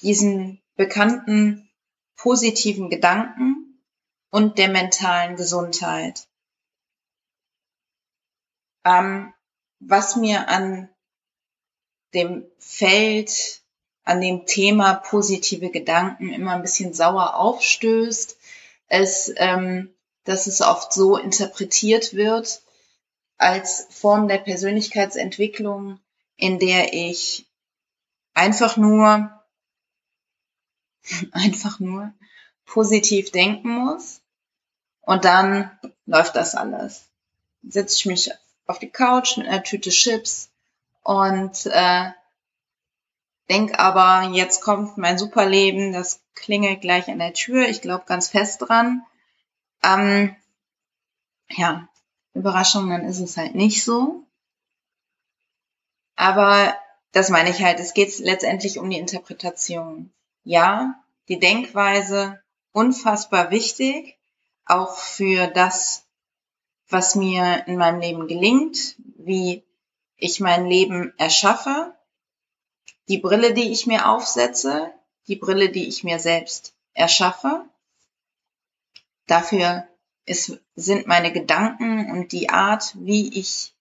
diesen 0.00 0.62
bekannten 0.76 1.68
positiven 2.16 2.88
Gedanken 2.88 3.82
und 4.30 4.58
der 4.58 4.68
mentalen 4.68 5.36
Gesundheit. 5.36 6.28
Ähm, 8.84 9.34
was 9.80 10.16
mir 10.16 10.48
an 10.48 10.88
dem 12.14 12.46
Feld, 12.58 13.62
an 14.04 14.20
dem 14.20 14.46
Thema 14.46 14.94
positive 14.94 15.70
Gedanken 15.70 16.32
immer 16.32 16.52
ein 16.52 16.62
bisschen 16.62 16.94
sauer 16.94 17.34
aufstößt, 17.34 18.38
ist, 18.88 19.34
ähm, 19.36 19.92
dass 20.24 20.46
es 20.46 20.62
oft 20.62 20.92
so 20.92 21.16
interpretiert 21.16 22.14
wird 22.14 22.62
als 23.36 23.88
Form 23.90 24.28
der 24.28 24.38
Persönlichkeitsentwicklung, 24.38 25.98
in 26.36 26.58
der 26.58 26.92
ich 26.94 27.45
einfach 28.36 28.76
nur, 28.76 29.30
einfach 31.32 31.80
nur 31.80 32.12
positiv 32.66 33.32
denken 33.32 33.70
muss 33.70 34.20
und 35.00 35.24
dann 35.24 35.70
läuft 36.04 36.36
das 36.36 36.54
alles. 36.54 37.08
Setze 37.62 37.96
ich 37.96 38.06
mich 38.06 38.30
auf 38.66 38.78
die 38.78 38.90
Couch 38.90 39.38
mit 39.38 39.48
einer 39.48 39.62
Tüte 39.62 39.90
Chips 39.90 40.50
und 41.02 41.66
äh, 41.66 42.10
denk 43.48 43.78
aber, 43.78 44.34
jetzt 44.34 44.60
kommt 44.60 44.98
mein 44.98 45.18
Superleben, 45.18 45.92
das 45.92 46.20
klingelt 46.34 46.82
gleich 46.82 47.08
an 47.08 47.18
der 47.18 47.32
Tür, 47.32 47.68
ich 47.68 47.80
glaube 47.80 48.04
ganz 48.06 48.28
fest 48.28 48.62
dran. 48.62 49.04
Ähm, 49.82 50.36
ja, 51.48 51.88
Überraschung, 52.34 52.90
dann 52.90 53.04
ist 53.04 53.20
es 53.20 53.36
halt 53.36 53.54
nicht 53.54 53.82
so. 53.84 54.24
Aber 56.16 56.74
das 57.16 57.30
meine 57.30 57.48
ich 57.48 57.62
halt, 57.62 57.80
es 57.80 57.94
geht 57.94 58.18
letztendlich 58.18 58.78
um 58.78 58.90
die 58.90 58.98
Interpretation. 58.98 60.12
Ja, 60.44 61.02
die 61.28 61.38
Denkweise 61.38 62.42
unfassbar 62.72 63.50
wichtig, 63.50 64.18
auch 64.66 64.98
für 64.98 65.46
das, 65.46 66.04
was 66.90 67.14
mir 67.14 67.66
in 67.68 67.78
meinem 67.78 68.00
Leben 68.00 68.28
gelingt, 68.28 68.96
wie 69.16 69.64
ich 70.18 70.40
mein 70.40 70.66
Leben 70.66 71.14
erschaffe, 71.16 71.94
die 73.08 73.16
Brille, 73.16 73.54
die 73.54 73.72
ich 73.72 73.86
mir 73.86 74.10
aufsetze, 74.10 74.92
die 75.26 75.36
Brille, 75.36 75.70
die 75.70 75.88
ich 75.88 76.04
mir 76.04 76.18
selbst 76.18 76.74
erschaffe. 76.92 77.64
Dafür 79.26 79.88
ist, 80.26 80.60
sind 80.74 81.06
meine 81.06 81.32
Gedanken 81.32 82.10
und 82.10 82.32
die 82.32 82.50
Art, 82.50 82.94
wie 82.98 83.38
ich 83.38 83.72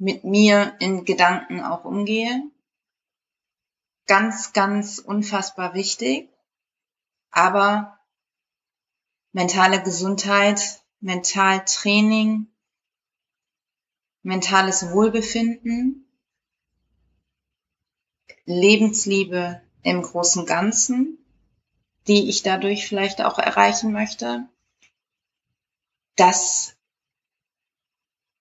mit 0.00 0.24
mir 0.24 0.76
in 0.80 1.04
Gedanken 1.04 1.62
auch 1.62 1.84
umgehe, 1.84 2.42
ganz, 4.06 4.54
ganz 4.54 4.98
unfassbar 4.98 5.74
wichtig. 5.74 6.30
Aber 7.30 8.00
mentale 9.32 9.82
Gesundheit, 9.82 10.82
Mentaltraining, 11.00 12.48
mentales 14.22 14.90
Wohlbefinden, 14.90 16.06
Lebensliebe 18.46 19.62
im 19.82 20.02
großen 20.02 20.46
Ganzen, 20.46 21.18
die 22.06 22.30
ich 22.30 22.42
dadurch 22.42 22.88
vielleicht 22.88 23.20
auch 23.20 23.38
erreichen 23.38 23.92
möchte, 23.92 24.48
das 26.16 26.74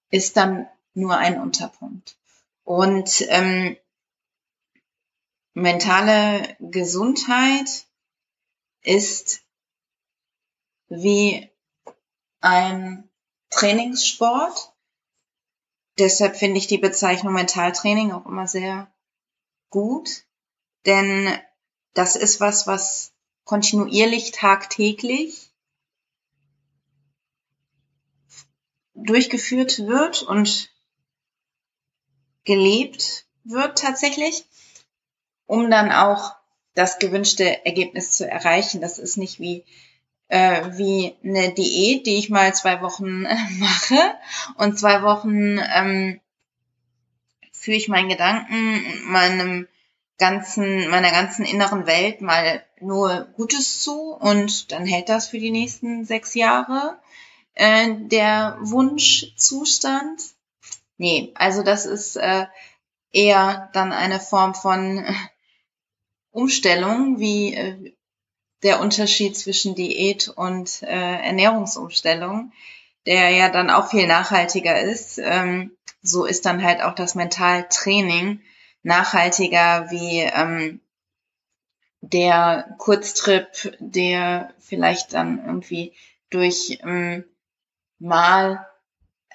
ist 0.10 0.38
dann 0.38 0.68
nur 0.94 1.18
ein 1.18 1.40
Unterpunkt. 1.40 2.18
Und 2.64 3.26
ähm, 3.30 3.78
mentale 5.54 6.56
Gesundheit 6.60 7.88
ist 8.82 9.42
wie 10.88 11.50
ein 12.42 13.10
Trainingssport. 13.50 14.74
Deshalb 15.98 16.38
finde 16.38 16.58
ich 16.58 16.68
die 16.68 16.78
Bezeichnung 16.78 17.34
Mentaltraining 17.34 18.12
auch 18.12 18.26
immer 18.26 18.48
sehr 18.48 18.92
gut, 19.70 20.26
denn 20.86 21.38
das 21.94 22.16
ist 22.16 22.40
was, 22.40 22.68
was 22.68 23.14
kontinuierlich 23.44 24.32
tagtäglich 24.32 25.52
durchgeführt 28.94 29.80
wird 29.88 30.22
und 30.22 30.72
gelebt 32.50 33.26
wird 33.44 33.78
tatsächlich, 33.78 34.44
um 35.46 35.70
dann 35.70 35.92
auch 35.92 36.34
das 36.74 36.98
gewünschte 36.98 37.64
Ergebnis 37.64 38.12
zu 38.12 38.28
erreichen. 38.28 38.82
Das 38.82 38.98
ist 38.98 39.18
nicht 39.18 39.40
wie 39.40 39.64
äh, 40.30 40.78
wie 40.78 41.16
eine 41.24 41.54
Diät, 41.54 42.08
die 42.08 42.18
ich 42.18 42.30
mal 42.30 42.54
zwei 42.56 42.82
Wochen 42.82 43.26
äh, 43.26 43.36
mache 43.60 44.16
und 44.58 44.80
zwei 44.80 45.04
Wochen 45.04 45.60
ähm, 45.60 46.20
führe 47.52 47.78
ich 47.78 47.88
meinen 47.88 48.10
Gedanken, 48.10 48.84
meinem 49.06 49.68
ganzen, 50.18 50.90
meiner 50.90 51.12
ganzen 51.12 51.46
inneren 51.46 51.86
Welt 51.86 52.22
mal 52.22 52.64
nur 52.80 53.28
Gutes 53.36 53.82
zu 53.82 54.14
und 54.14 54.72
dann 54.72 54.86
hält 54.86 55.10
das 55.10 55.28
für 55.28 55.40
die 55.40 55.52
nächsten 55.52 56.04
sechs 56.04 56.34
Jahre 56.34 56.98
äh, 57.54 57.94
der 57.96 58.58
Wunschzustand. 58.62 60.22
Nee, 61.00 61.32
also 61.36 61.64
das 61.64 61.86
ist 61.86 62.18
äh, 62.18 62.46
eher 63.14 63.70
dann 63.72 63.94
eine 63.94 64.20
Form 64.20 64.54
von 64.54 64.98
äh, 64.98 65.14
Umstellung, 66.30 67.20
wie 67.20 67.54
äh, 67.54 67.94
der 68.64 68.82
Unterschied 68.82 69.38
zwischen 69.38 69.76
Diät 69.76 70.28
und 70.28 70.84
äh, 70.84 70.88
Ernährungsumstellung, 70.88 72.52
der 73.06 73.30
ja 73.30 73.48
dann 73.48 73.70
auch 73.70 73.90
viel 73.90 74.08
nachhaltiger 74.08 74.78
ist. 74.82 75.20
Ähm, 75.20 75.72
so 76.02 76.26
ist 76.26 76.46
dann 76.46 76.62
halt 76.62 76.82
auch 76.82 76.96
das 76.96 77.16
Mentaltraining 77.16 78.42
nachhaltiger 78.84 79.90
wie 79.92 80.20
ähm, 80.20 80.82
der 82.02 82.76
Kurztrip, 82.78 83.78
der 83.80 84.54
vielleicht 84.60 85.14
dann 85.14 85.46
irgendwie 85.46 85.94
durch 86.30 86.80
ähm, 86.84 87.24
mal 88.00 88.69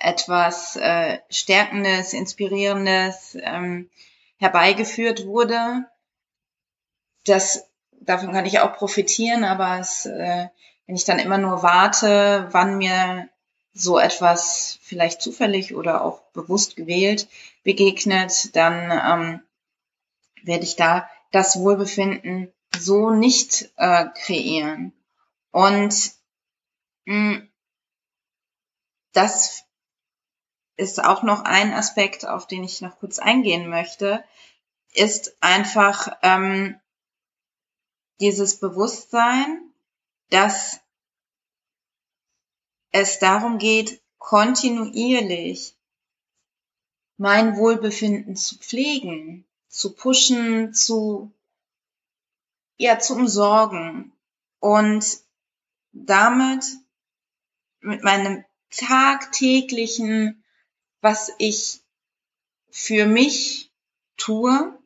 etwas 0.04 0.76
äh, 0.76 1.18
Stärkendes, 1.30 2.12
Inspirierendes 2.12 3.36
ähm, 3.40 3.88
herbeigeführt 4.36 5.26
wurde. 5.26 5.86
Das, 7.24 7.68
davon 8.00 8.32
kann 8.32 8.46
ich 8.46 8.60
auch 8.60 8.74
profitieren, 8.74 9.44
aber 9.44 9.78
es, 9.80 10.06
äh, 10.06 10.48
wenn 10.86 10.96
ich 10.96 11.04
dann 11.04 11.18
immer 11.18 11.38
nur 11.38 11.62
warte, 11.62 12.48
wann 12.50 12.76
mir 12.76 13.28
so 13.72 13.98
etwas 13.98 14.78
vielleicht 14.82 15.22
zufällig 15.22 15.74
oder 15.74 16.04
auch 16.04 16.20
bewusst 16.32 16.76
gewählt 16.76 17.26
begegnet, 17.64 18.54
dann 18.54 18.90
ähm, 18.90 19.40
werde 20.44 20.64
ich 20.64 20.76
da 20.76 21.08
das 21.32 21.58
Wohlbefinden 21.58 22.52
so 22.78 23.10
nicht 23.10 23.72
äh, 23.76 24.06
kreieren. 24.14 24.92
Und 25.50 26.12
mh, 27.06 27.16
mm, 27.16 27.48
das 29.12 29.64
ist 30.76 31.02
auch 31.04 31.22
noch 31.22 31.44
ein 31.44 31.72
Aspekt, 31.72 32.26
auf 32.26 32.46
den 32.46 32.64
ich 32.64 32.80
noch 32.80 32.98
kurz 32.98 33.18
eingehen 33.18 33.68
möchte, 33.68 34.24
ist 34.92 35.37
einfach 35.40 36.16
ähm, 36.22 36.78
dieses 38.20 38.58
Bewusstsein, 38.58 39.72
dass 40.30 40.80
es 42.90 43.18
darum 43.18 43.58
geht, 43.58 44.00
kontinuierlich 44.18 45.76
mein 47.16 47.56
Wohlbefinden 47.56 48.37
zu 48.37 48.56
pflegen, 48.58 49.44
zu 49.68 49.94
pushen, 49.94 50.74
zu 50.74 51.32
ja 52.76 52.98
zu 52.98 53.14
umsorgen 53.14 54.12
und 54.60 55.04
damit 55.92 56.64
mit 57.80 58.02
meinem 58.02 58.44
tagtäglichen, 58.70 60.43
was 61.04 61.30
ich 61.36 61.80
für 62.70 63.04
mich 63.04 63.70
tue, 64.16 64.76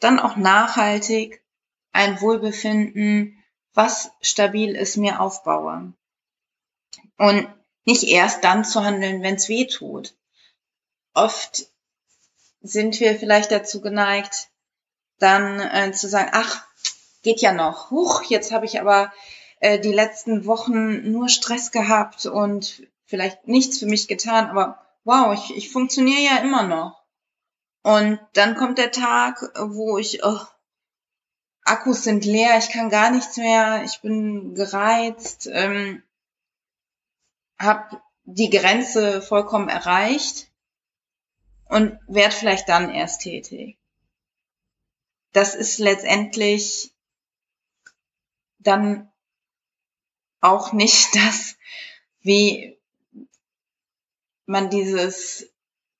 dann 0.00 0.18
auch 0.18 0.36
nachhaltig 0.36 1.44
ein 1.92 2.20
Wohlbefinden, 2.22 3.44
was 3.74 4.10
stabil 4.22 4.74
ist, 4.74 4.96
mir 4.96 5.20
aufbaue. 5.20 5.92
Und 7.18 7.48
nicht 7.84 8.04
erst 8.04 8.44
dann 8.44 8.64
zu 8.64 8.82
handeln, 8.82 9.22
wenn 9.22 9.34
es 9.34 9.50
weh 9.50 9.66
tut. 9.66 10.14
Oft 11.12 11.66
sind 12.62 12.98
wir 12.98 13.18
vielleicht 13.18 13.52
dazu 13.52 13.82
geneigt, 13.82 14.48
dann 15.18 15.60
äh, 15.60 15.92
zu 15.92 16.08
sagen, 16.08 16.30
ach, 16.32 16.66
geht 17.22 17.42
ja 17.42 17.52
noch. 17.52 17.90
Huch, 17.90 18.22
jetzt 18.22 18.52
habe 18.52 18.64
ich 18.64 18.80
aber 18.80 19.12
äh, 19.60 19.78
die 19.78 19.92
letzten 19.92 20.46
Wochen 20.46 21.12
nur 21.12 21.28
Stress 21.28 21.72
gehabt 21.72 22.24
und 22.24 22.86
vielleicht 23.06 23.48
nichts 23.48 23.78
für 23.78 23.86
mich 23.86 24.08
getan, 24.08 24.46
aber 24.50 24.84
wow, 25.04 25.32
ich, 25.34 25.56
ich 25.56 25.70
funktioniere 25.70 26.20
ja 26.20 26.36
immer 26.38 26.64
noch. 26.64 27.02
Und 27.82 28.18
dann 28.32 28.56
kommt 28.56 28.78
der 28.78 28.90
Tag, 28.90 29.40
wo 29.56 29.96
ich, 29.96 30.24
oh, 30.24 30.40
Akkus 31.62 32.04
sind 32.04 32.24
leer, 32.24 32.58
ich 32.58 32.70
kann 32.70 32.90
gar 32.90 33.10
nichts 33.10 33.36
mehr, 33.36 33.82
ich 33.84 34.00
bin 34.00 34.54
gereizt, 34.54 35.48
ähm, 35.52 36.02
habe 37.58 38.00
die 38.24 38.50
Grenze 38.50 39.22
vollkommen 39.22 39.68
erreicht 39.68 40.50
und 41.68 41.98
werde 42.08 42.34
vielleicht 42.34 42.68
dann 42.68 42.90
erst 42.90 43.22
tätig. 43.22 43.78
Das 45.32 45.54
ist 45.54 45.78
letztendlich 45.78 46.92
dann 48.58 49.12
auch 50.40 50.72
nicht 50.72 51.14
das, 51.14 51.56
wie 52.20 52.75
man 54.46 54.70
dieses 54.70 55.48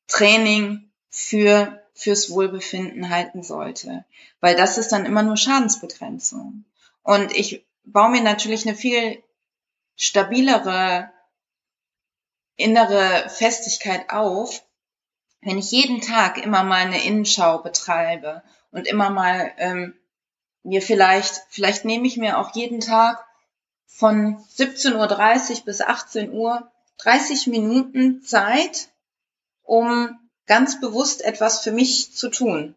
Training 0.09 0.91
für 1.11 1.83
fürs 1.95 2.31
Wohlbefinden 2.31 3.09
halten 3.09 3.43
sollte, 3.43 4.05
weil 4.41 4.55
das 4.55 4.77
ist 4.77 4.93
dann 4.93 5.07
immer 5.07 5.23
nur 5.23 5.39
Schadensbegrenzung. 5.39 6.65
Und 7.03 7.33
ich 7.33 7.65
baue 7.85 8.11
mir 8.11 8.23
natürlich 8.23 8.67
eine 8.67 8.77
viel 8.77 9.23
stabilere 9.97 11.11
innere 12.57 13.29
Festigkeit 13.29 14.11
auf, 14.11 14.63
wenn 15.41 15.59
ich 15.59 15.71
jeden 15.71 16.01
Tag 16.01 16.39
immer 16.39 16.65
mal 16.65 16.87
eine 16.87 17.05
Innenschau 17.05 17.59
betreibe 17.59 18.43
und 18.71 18.87
immer 18.87 19.11
mal 19.11 19.53
ähm, 19.59 19.95
mir 20.63 20.83
vielleicht, 20.83 21.43
vielleicht 21.49 21.85
nehme 21.85 22.07
ich 22.07 22.17
mir 22.17 22.39
auch 22.39 22.55
jeden 22.55 22.81
Tag 22.81 23.25
von 23.87 24.39
17.30 24.57 24.95
Uhr 25.59 25.65
bis 25.65 25.81
18 25.81 26.33
Uhr 26.33 26.71
30 26.99 27.47
Minuten 27.49 28.23
Zeit, 28.23 28.91
um 29.63 30.19
ganz 30.47 30.81
bewusst 30.81 31.23
etwas 31.23 31.63
für 31.63 31.73
mich 31.73 32.15
zu 32.15 32.29
tun. 32.29 32.75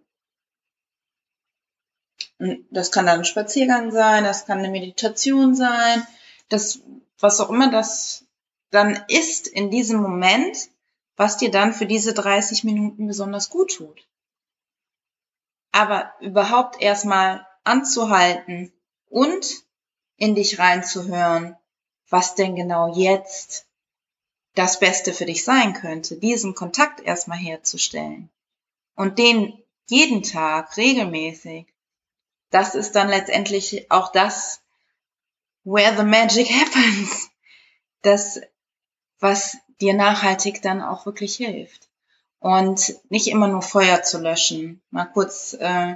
Das 2.71 2.91
kann 2.91 3.05
dann 3.05 3.19
ein 3.19 3.25
Spaziergang 3.25 3.91
sein, 3.91 4.23
das 4.23 4.45
kann 4.45 4.59
eine 4.59 4.69
Meditation 4.69 5.55
sein, 5.55 6.05
das, 6.47 6.79
was 7.19 7.39
auch 7.39 7.49
immer 7.49 7.69
das 7.69 8.25
dann 8.71 9.03
ist 9.07 9.47
in 9.47 9.71
diesem 9.71 10.01
Moment, 10.01 10.69
was 11.15 11.37
dir 11.37 11.51
dann 11.51 11.73
für 11.73 11.85
diese 11.85 12.13
30 12.13 12.63
Minuten 12.63 13.07
besonders 13.07 13.49
gut 13.49 13.75
tut. 13.75 14.07
Aber 15.71 16.13
überhaupt 16.19 16.81
erstmal 16.81 17.45
anzuhalten 17.63 18.71
und 19.09 19.63
in 20.17 20.35
dich 20.35 20.59
reinzuhören, 20.59 21.57
was 22.09 22.35
denn 22.35 22.55
genau 22.55 22.93
jetzt 22.95 23.68
das 24.59 24.79
Beste 24.79 25.13
für 25.13 25.25
dich 25.25 25.45
sein 25.45 25.73
könnte, 25.73 26.17
diesen 26.17 26.53
Kontakt 26.53 26.99
erstmal 26.99 27.37
herzustellen 27.37 28.29
und 28.95 29.17
den 29.17 29.63
jeden 29.87 30.21
Tag 30.21 30.75
regelmäßig, 30.75 31.65
das 32.49 32.75
ist 32.75 32.91
dann 32.91 33.07
letztendlich 33.07 33.89
auch 33.89 34.11
das, 34.11 34.61
where 35.63 35.95
the 35.95 36.03
magic 36.03 36.49
happens. 36.49 37.29
Das 38.01 38.41
was 39.19 39.57
dir 39.79 39.93
nachhaltig 39.93 40.61
dann 40.61 40.81
auch 40.81 41.05
wirklich 41.05 41.37
hilft. 41.37 41.89
Und 42.39 42.95
nicht 43.09 43.27
immer 43.27 43.47
nur 43.47 43.61
Feuer 43.61 44.03
zu 44.03 44.17
löschen, 44.19 44.81
mal 44.91 45.05
kurz 45.05 45.53
äh, 45.53 45.95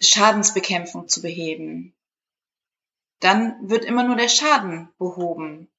Schadensbekämpfung 0.00 1.08
zu 1.08 1.22
beheben. 1.22 1.94
Dann 3.20 3.68
wird 3.68 3.84
immer 3.84 4.02
nur 4.02 4.16
der 4.16 4.28
Schaden 4.28 4.88
behoben, 4.98 5.69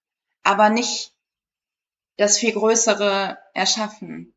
aber 0.43 0.69
nicht 0.69 1.13
das 2.17 2.37
viel 2.37 2.53
Größere 2.53 3.37
erschaffen. 3.53 4.33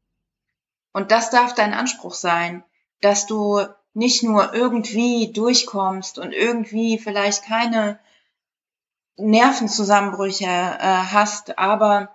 Und 0.92 1.10
das 1.10 1.30
darf 1.30 1.54
dein 1.54 1.74
Anspruch 1.74 2.14
sein, 2.14 2.64
dass 3.00 3.26
du 3.26 3.60
nicht 3.94 4.22
nur 4.22 4.54
irgendwie 4.54 5.32
durchkommst 5.32 6.18
und 6.18 6.32
irgendwie 6.32 6.98
vielleicht 6.98 7.44
keine 7.44 7.98
Nervenzusammenbrüche 9.16 10.46
äh, 10.46 10.78
hast, 10.78 11.58
aber 11.58 12.14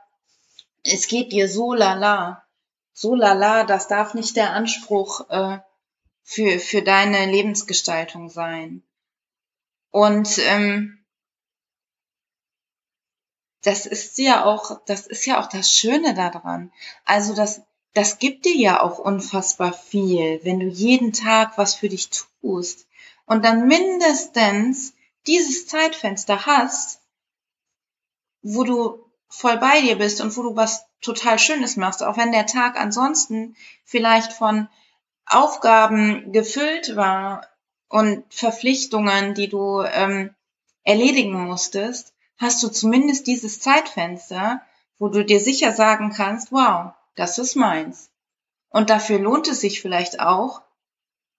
es 0.84 1.08
geht 1.08 1.32
dir 1.32 1.48
so 1.48 1.74
lala, 1.74 2.44
so 2.94 3.16
lala, 3.16 3.64
das 3.64 3.88
darf 3.88 4.14
nicht 4.14 4.36
der 4.36 4.52
Anspruch 4.52 5.30
äh, 5.30 5.60
für, 6.24 6.60
für 6.60 6.82
deine 6.82 7.26
Lebensgestaltung 7.26 8.30
sein. 8.30 8.84
Und 9.92 10.38
ähm, 10.40 10.99
das 13.62 13.86
ist 13.86 14.18
ja 14.18 14.46
auch, 14.46 14.80
das 14.86 15.08
ist 15.08 15.26
ja 15.26 15.40
auch 15.40 15.48
das 15.48 15.76
Schöne 15.76 16.14
daran. 16.14 16.72
Also 17.06 17.36
das, 17.36 17.62
das 17.94 18.20
gibt 18.20 18.46
dir 18.46 18.56
ja 18.56 18.82
auch 18.82 19.00
unfassbar 19.00 19.74
viel, 19.74 20.40
wenn 20.44 20.60
du 20.60 20.68
jeden 20.68 21.14
Tag 21.14 21.58
was 21.58 21.76
für 21.76 21.90
dich 21.90 22.10
tust 22.10 22.88
und 23.26 23.44
dann 23.44 23.68
mindestens 23.68 24.94
dieses 25.28 25.68
Zeitfenster 25.68 26.46
hast, 26.46 27.02
wo 28.42 28.64
du 28.64 29.06
voll 29.28 29.58
bei 29.58 29.82
dir 29.82 29.98
bist 29.98 30.22
und 30.22 30.36
wo 30.36 30.44
du 30.44 30.56
was 30.56 30.86
total 31.02 31.38
Schönes 31.38 31.78
machst, 31.78 32.04
auch 32.04 32.18
wenn 32.18 32.32
der 32.32 32.48
Tag 32.48 32.80
ansonsten 32.80 33.56
vielleicht 33.84 34.34
von 34.34 34.68
Aufgaben 35.26 36.32
gefüllt 36.32 36.96
war 36.96 37.48
und 37.88 38.24
Verpflichtungen, 38.34 39.36
die 39.36 39.48
du 39.48 39.82
ähm, 39.82 40.34
erledigen 40.84 41.46
musstest, 41.46 42.14
hast 42.40 42.64
du 42.64 42.70
zumindest 42.70 43.28
dieses 43.28 43.60
Zeitfenster, 43.60 44.62
wo 44.98 45.10
du 45.10 45.24
dir 45.24 45.40
sicher 45.40 45.72
sagen 45.72 46.12
kannst, 46.12 46.52
wow, 46.52 46.94
das 47.16 47.38
ist 47.38 47.56
meins. 47.56 48.10
Und 48.70 48.90
dafür 48.90 49.20
lohnt 49.20 49.48
es 49.48 49.62
sich 49.62 49.82
vielleicht 49.82 50.20
auch, 50.20 50.62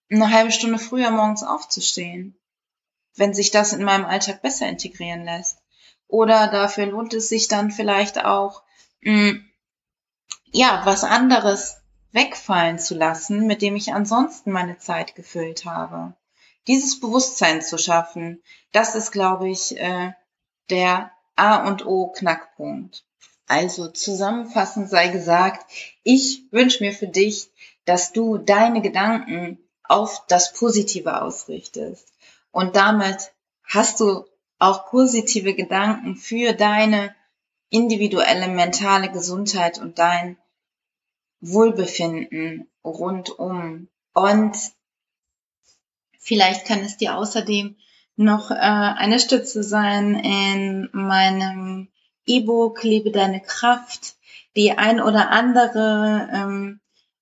eine 0.09 0.31
halbe 0.31 0.51
Stunde 0.51 0.79
früher 0.79 1.11
morgens 1.11 1.43
aufzustehen 1.43 2.37
wenn 3.15 3.33
sich 3.33 3.51
das 3.51 3.73
in 3.73 3.83
meinem 3.83 4.05
Alltag 4.05 4.41
besser 4.41 4.67
integrieren 4.67 5.23
lässt. 5.23 5.57
Oder 6.07 6.47
dafür 6.47 6.87
lohnt 6.87 7.13
es 7.13 7.29
sich 7.29 7.47
dann 7.47 7.71
vielleicht 7.71 8.23
auch, 8.23 8.63
mh, 9.01 9.33
mm, 9.33 9.45
ja, 10.53 10.81
was 10.83 11.03
anderes 11.05 11.77
wegfallen 12.11 12.77
zu 12.77 12.93
lassen, 12.93 13.47
mit 13.47 13.61
dem 13.61 13.77
ich 13.77 13.93
ansonsten 13.93 14.51
meine 14.51 14.77
Zeit 14.77 15.15
gefüllt 15.15 15.63
habe. 15.63 16.13
Dieses 16.67 16.99
Bewusstsein 16.99 17.61
zu 17.61 17.77
schaffen, 17.77 18.43
das 18.73 18.95
ist, 18.95 19.11
glaube 19.11 19.49
ich, 19.49 19.77
äh, 19.79 20.11
der 20.71 21.11
A 21.35 21.67
und 21.67 21.85
O 21.85 22.07
Knackpunkt. 22.07 23.03
Also 23.47 23.89
zusammenfassend 23.89 24.89
sei 24.89 25.09
gesagt, 25.09 25.69
ich 26.03 26.43
wünsche 26.51 26.83
mir 26.83 26.93
für 26.93 27.07
dich, 27.07 27.49
dass 27.85 28.13
du 28.13 28.37
deine 28.37 28.81
Gedanken 28.81 29.59
auf 29.83 30.25
das 30.27 30.53
Positive 30.53 31.21
ausrichtest. 31.21 32.07
Und 32.51 32.75
damit 32.75 33.33
hast 33.63 33.99
du 33.99 34.25
auch 34.57 34.89
positive 34.89 35.53
Gedanken 35.53 36.15
für 36.15 36.53
deine 36.53 37.13
individuelle 37.69 38.47
mentale 38.47 39.11
Gesundheit 39.11 39.79
und 39.79 39.99
dein 39.99 40.37
Wohlbefinden 41.41 42.69
rundum. 42.83 43.89
Und 44.13 44.57
vielleicht 46.19 46.65
kann 46.65 46.79
es 46.81 46.97
dir 46.97 47.17
außerdem 47.17 47.75
noch 48.15 48.51
äh, 48.51 48.55
eine 48.55 49.19
Stütze 49.19 49.63
sein 49.63 50.15
in 50.15 50.89
meinem 50.91 51.87
E-Book 52.25 52.83
Liebe 52.83 53.11
deine 53.11 53.41
Kraft, 53.41 54.15
die 54.55 54.77
ein 54.77 55.01
oder 55.01 55.31
andere 55.31 56.29
ähm, 56.31 56.79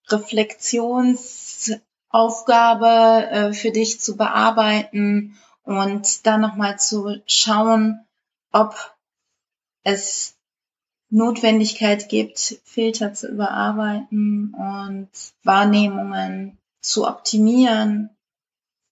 Reflexions 0.09 1.71
Aufgabe 2.09 3.27
äh, 3.29 3.53
für 3.53 3.71
dich 3.71 4.01
zu 4.01 4.17
bearbeiten 4.17 5.37
und 5.63 6.25
dann 6.25 6.41
nochmal 6.41 6.79
zu 6.79 7.21
schauen, 7.27 8.03
ob 8.51 8.75
es 9.83 10.35
Notwendigkeit 11.11 12.09
gibt, 12.09 12.59
Filter 12.63 13.13
zu 13.13 13.27
überarbeiten 13.27 14.53
und 14.53 15.09
Wahrnehmungen 15.43 16.57
zu 16.81 17.07
optimieren 17.07 18.09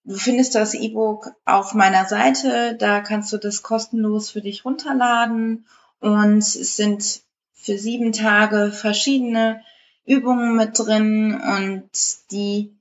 Du 0.08 0.16
findest 0.16 0.56
das 0.56 0.74
E-Book 0.74 1.34
auf 1.44 1.74
meiner 1.74 2.06
Seite, 2.06 2.78
da 2.80 3.02
kannst 3.02 3.34
du 3.34 3.38
das 3.38 3.62
kostenlos 3.62 4.30
für 4.30 4.40
dich 4.40 4.64
runterladen. 4.64 5.66
Und 6.00 6.38
es 6.38 6.78
sind 6.78 7.24
für 7.54 7.78
sieben 7.78 8.14
Tage 8.14 8.72
verschiedene 8.72 9.62
Übungen 10.06 10.56
mit 10.56 10.80
drin. 10.80 11.34
Und 11.36 11.90
die 12.32 12.74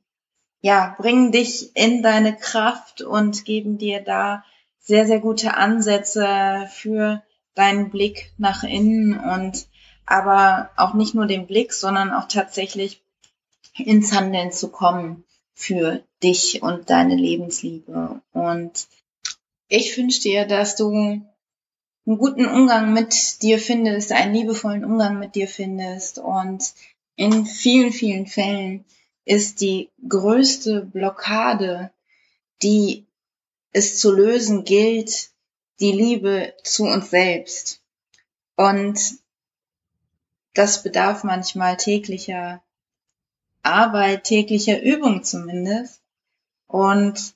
ja 0.61 0.95
bringen 0.99 1.33
dich 1.33 1.75
in 1.75 2.01
deine 2.05 2.37
Kraft 2.37 3.03
und 3.03 3.45
geben 3.45 3.77
dir 3.77 4.05
da 4.05 4.45
sehr 4.79 5.09
sehr 5.09 5.19
gute 5.19 5.55
Ansätze 5.55 6.69
für 6.71 7.25
deinen 7.57 7.91
Blick 7.91 8.31
nach 8.39 8.63
innen. 8.63 9.19
Und 9.19 9.67
aber 10.07 10.71
auch 10.77 10.95
nicht 10.95 11.17
nur 11.17 11.27
den 11.27 11.49
Blick, 11.49 11.73
sondern 11.73 12.13
auch 12.13 12.29
tatsächlich 12.29 13.03
ins 13.75 14.13
Handeln 14.13 14.53
zu 14.53 14.71
kommen 14.71 15.25
für 15.57 16.05
dich 16.23 16.63
und 16.63 16.91
deine 16.91 17.17
Lebensliebe. 17.17 18.21
Und 18.33 18.87
ich 19.69 19.97
wünsche 19.97 20.21
dir, 20.21 20.47
dass 20.47 20.77
du 20.77 20.93
einen 20.93 21.25
guten 22.05 22.47
Umgang 22.47 22.93
mit 22.93 23.43
dir 23.43 23.59
findest, 23.59 24.13
einen 24.13 24.35
liebevollen 24.35 24.85
Umgang 24.85 25.19
mit 25.19 25.35
dir 25.35 25.49
findest. 25.49 26.19
Und 26.19 26.75
in 27.17 27.47
vielen, 27.47 27.91
vielen 27.91 28.27
Fällen 28.27 28.85
ist 29.25 29.63
die 29.63 29.89
größte 30.07 30.83
Blockade, 30.83 31.91
die 32.63 33.07
es 33.73 33.99
zu 33.99 34.15
lösen 34.15 34.65
gilt, 34.65 35.31
die 35.81 35.93
Liebe 35.93 36.53
zu 36.63 36.85
uns 36.85 37.11
selbst. 37.11 37.81
Und 38.57 39.01
das 40.53 40.83
bedarf 40.83 41.25
manchmal 41.25 41.79
täglicher 41.79 42.63
Arbeit, 43.67 44.25
täglicher 44.25 44.83
Übung 44.83 45.25
zumindest. 45.25 46.01
Und 46.67 47.35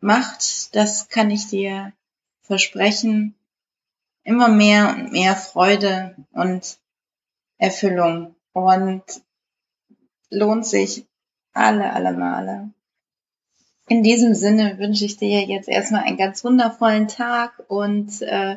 macht, 0.00 0.74
das 0.74 1.08
kann 1.08 1.30
ich 1.30 1.48
dir 1.48 1.92
versprechen, 2.42 3.34
immer 4.24 4.48
mehr 4.48 4.90
und 4.90 5.12
mehr 5.12 5.36
Freude 5.36 6.16
und 6.32 6.78
Erfüllung. 7.58 8.34
Und 8.52 9.04
lohnt 10.30 10.66
sich 10.66 11.06
alle, 11.52 11.92
alle 11.92 12.12
Male. 12.12 12.70
In 13.88 14.02
diesem 14.02 14.34
Sinne 14.34 14.78
wünsche 14.78 15.06
ich 15.06 15.16
dir 15.16 15.44
jetzt 15.44 15.68
erstmal 15.68 16.02
einen 16.02 16.18
ganz 16.18 16.44
wundervollen 16.44 17.08
Tag 17.08 17.64
und 17.68 18.20
äh, 18.20 18.56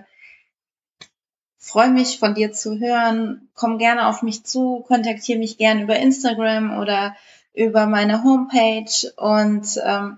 freue 1.62 1.92
mich 1.92 2.20
von 2.20 2.34
dir 2.34 2.52
zu 2.52 2.80
hören. 2.80 3.50
Komm 3.54 3.78
gerne 3.78 4.08
auf 4.08 4.24
mich 4.24 4.44
zu, 4.44 4.84
kontaktiere 4.88 5.40
mich 5.40 5.58
gerne 5.58 5.84
über 5.84 5.96
Instagram 5.96 6.78
oder 6.80 7.16
über 7.54 7.86
meine 7.86 8.24
Homepage 8.24 9.12
und 9.16 9.80
ähm, 9.86 10.18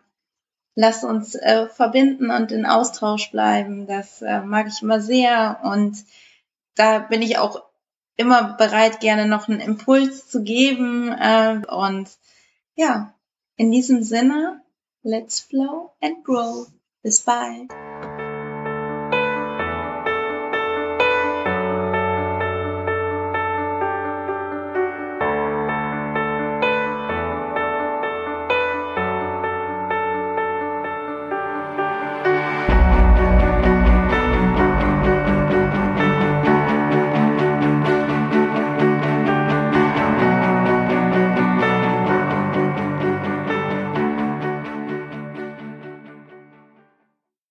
lass 0.74 1.04
uns 1.04 1.36
äh, 1.36 1.68
verbinden 1.68 2.32
und 2.32 2.52
in 2.52 2.66
Austausch 2.66 3.30
bleiben. 3.32 3.86
Das 3.88 4.22
äh, 4.22 4.42
mag 4.42 4.68
ich 4.68 4.82
immer 4.82 5.02
sehr 5.02 5.60
und 5.64 5.98
da 6.76 7.00
bin 7.00 7.22
ich 7.22 7.38
auch 7.38 7.62
immer 8.16 8.54
bereit, 8.54 9.02
gerne 9.02 9.28
noch 9.28 9.50
einen 9.50 9.60
Impuls 9.60 10.28
zu 10.30 10.44
geben. 10.44 11.12
Äh, 11.12 11.62
und 11.68 12.10
ja, 12.76 13.14
in 13.58 13.72
diesem 13.72 14.02
Sinne, 14.02 14.62
let's 15.04 15.42
flow 15.42 15.92
and 16.02 16.24
grow. 16.24 16.68
Bis 17.02 17.22
bald. 17.22 17.70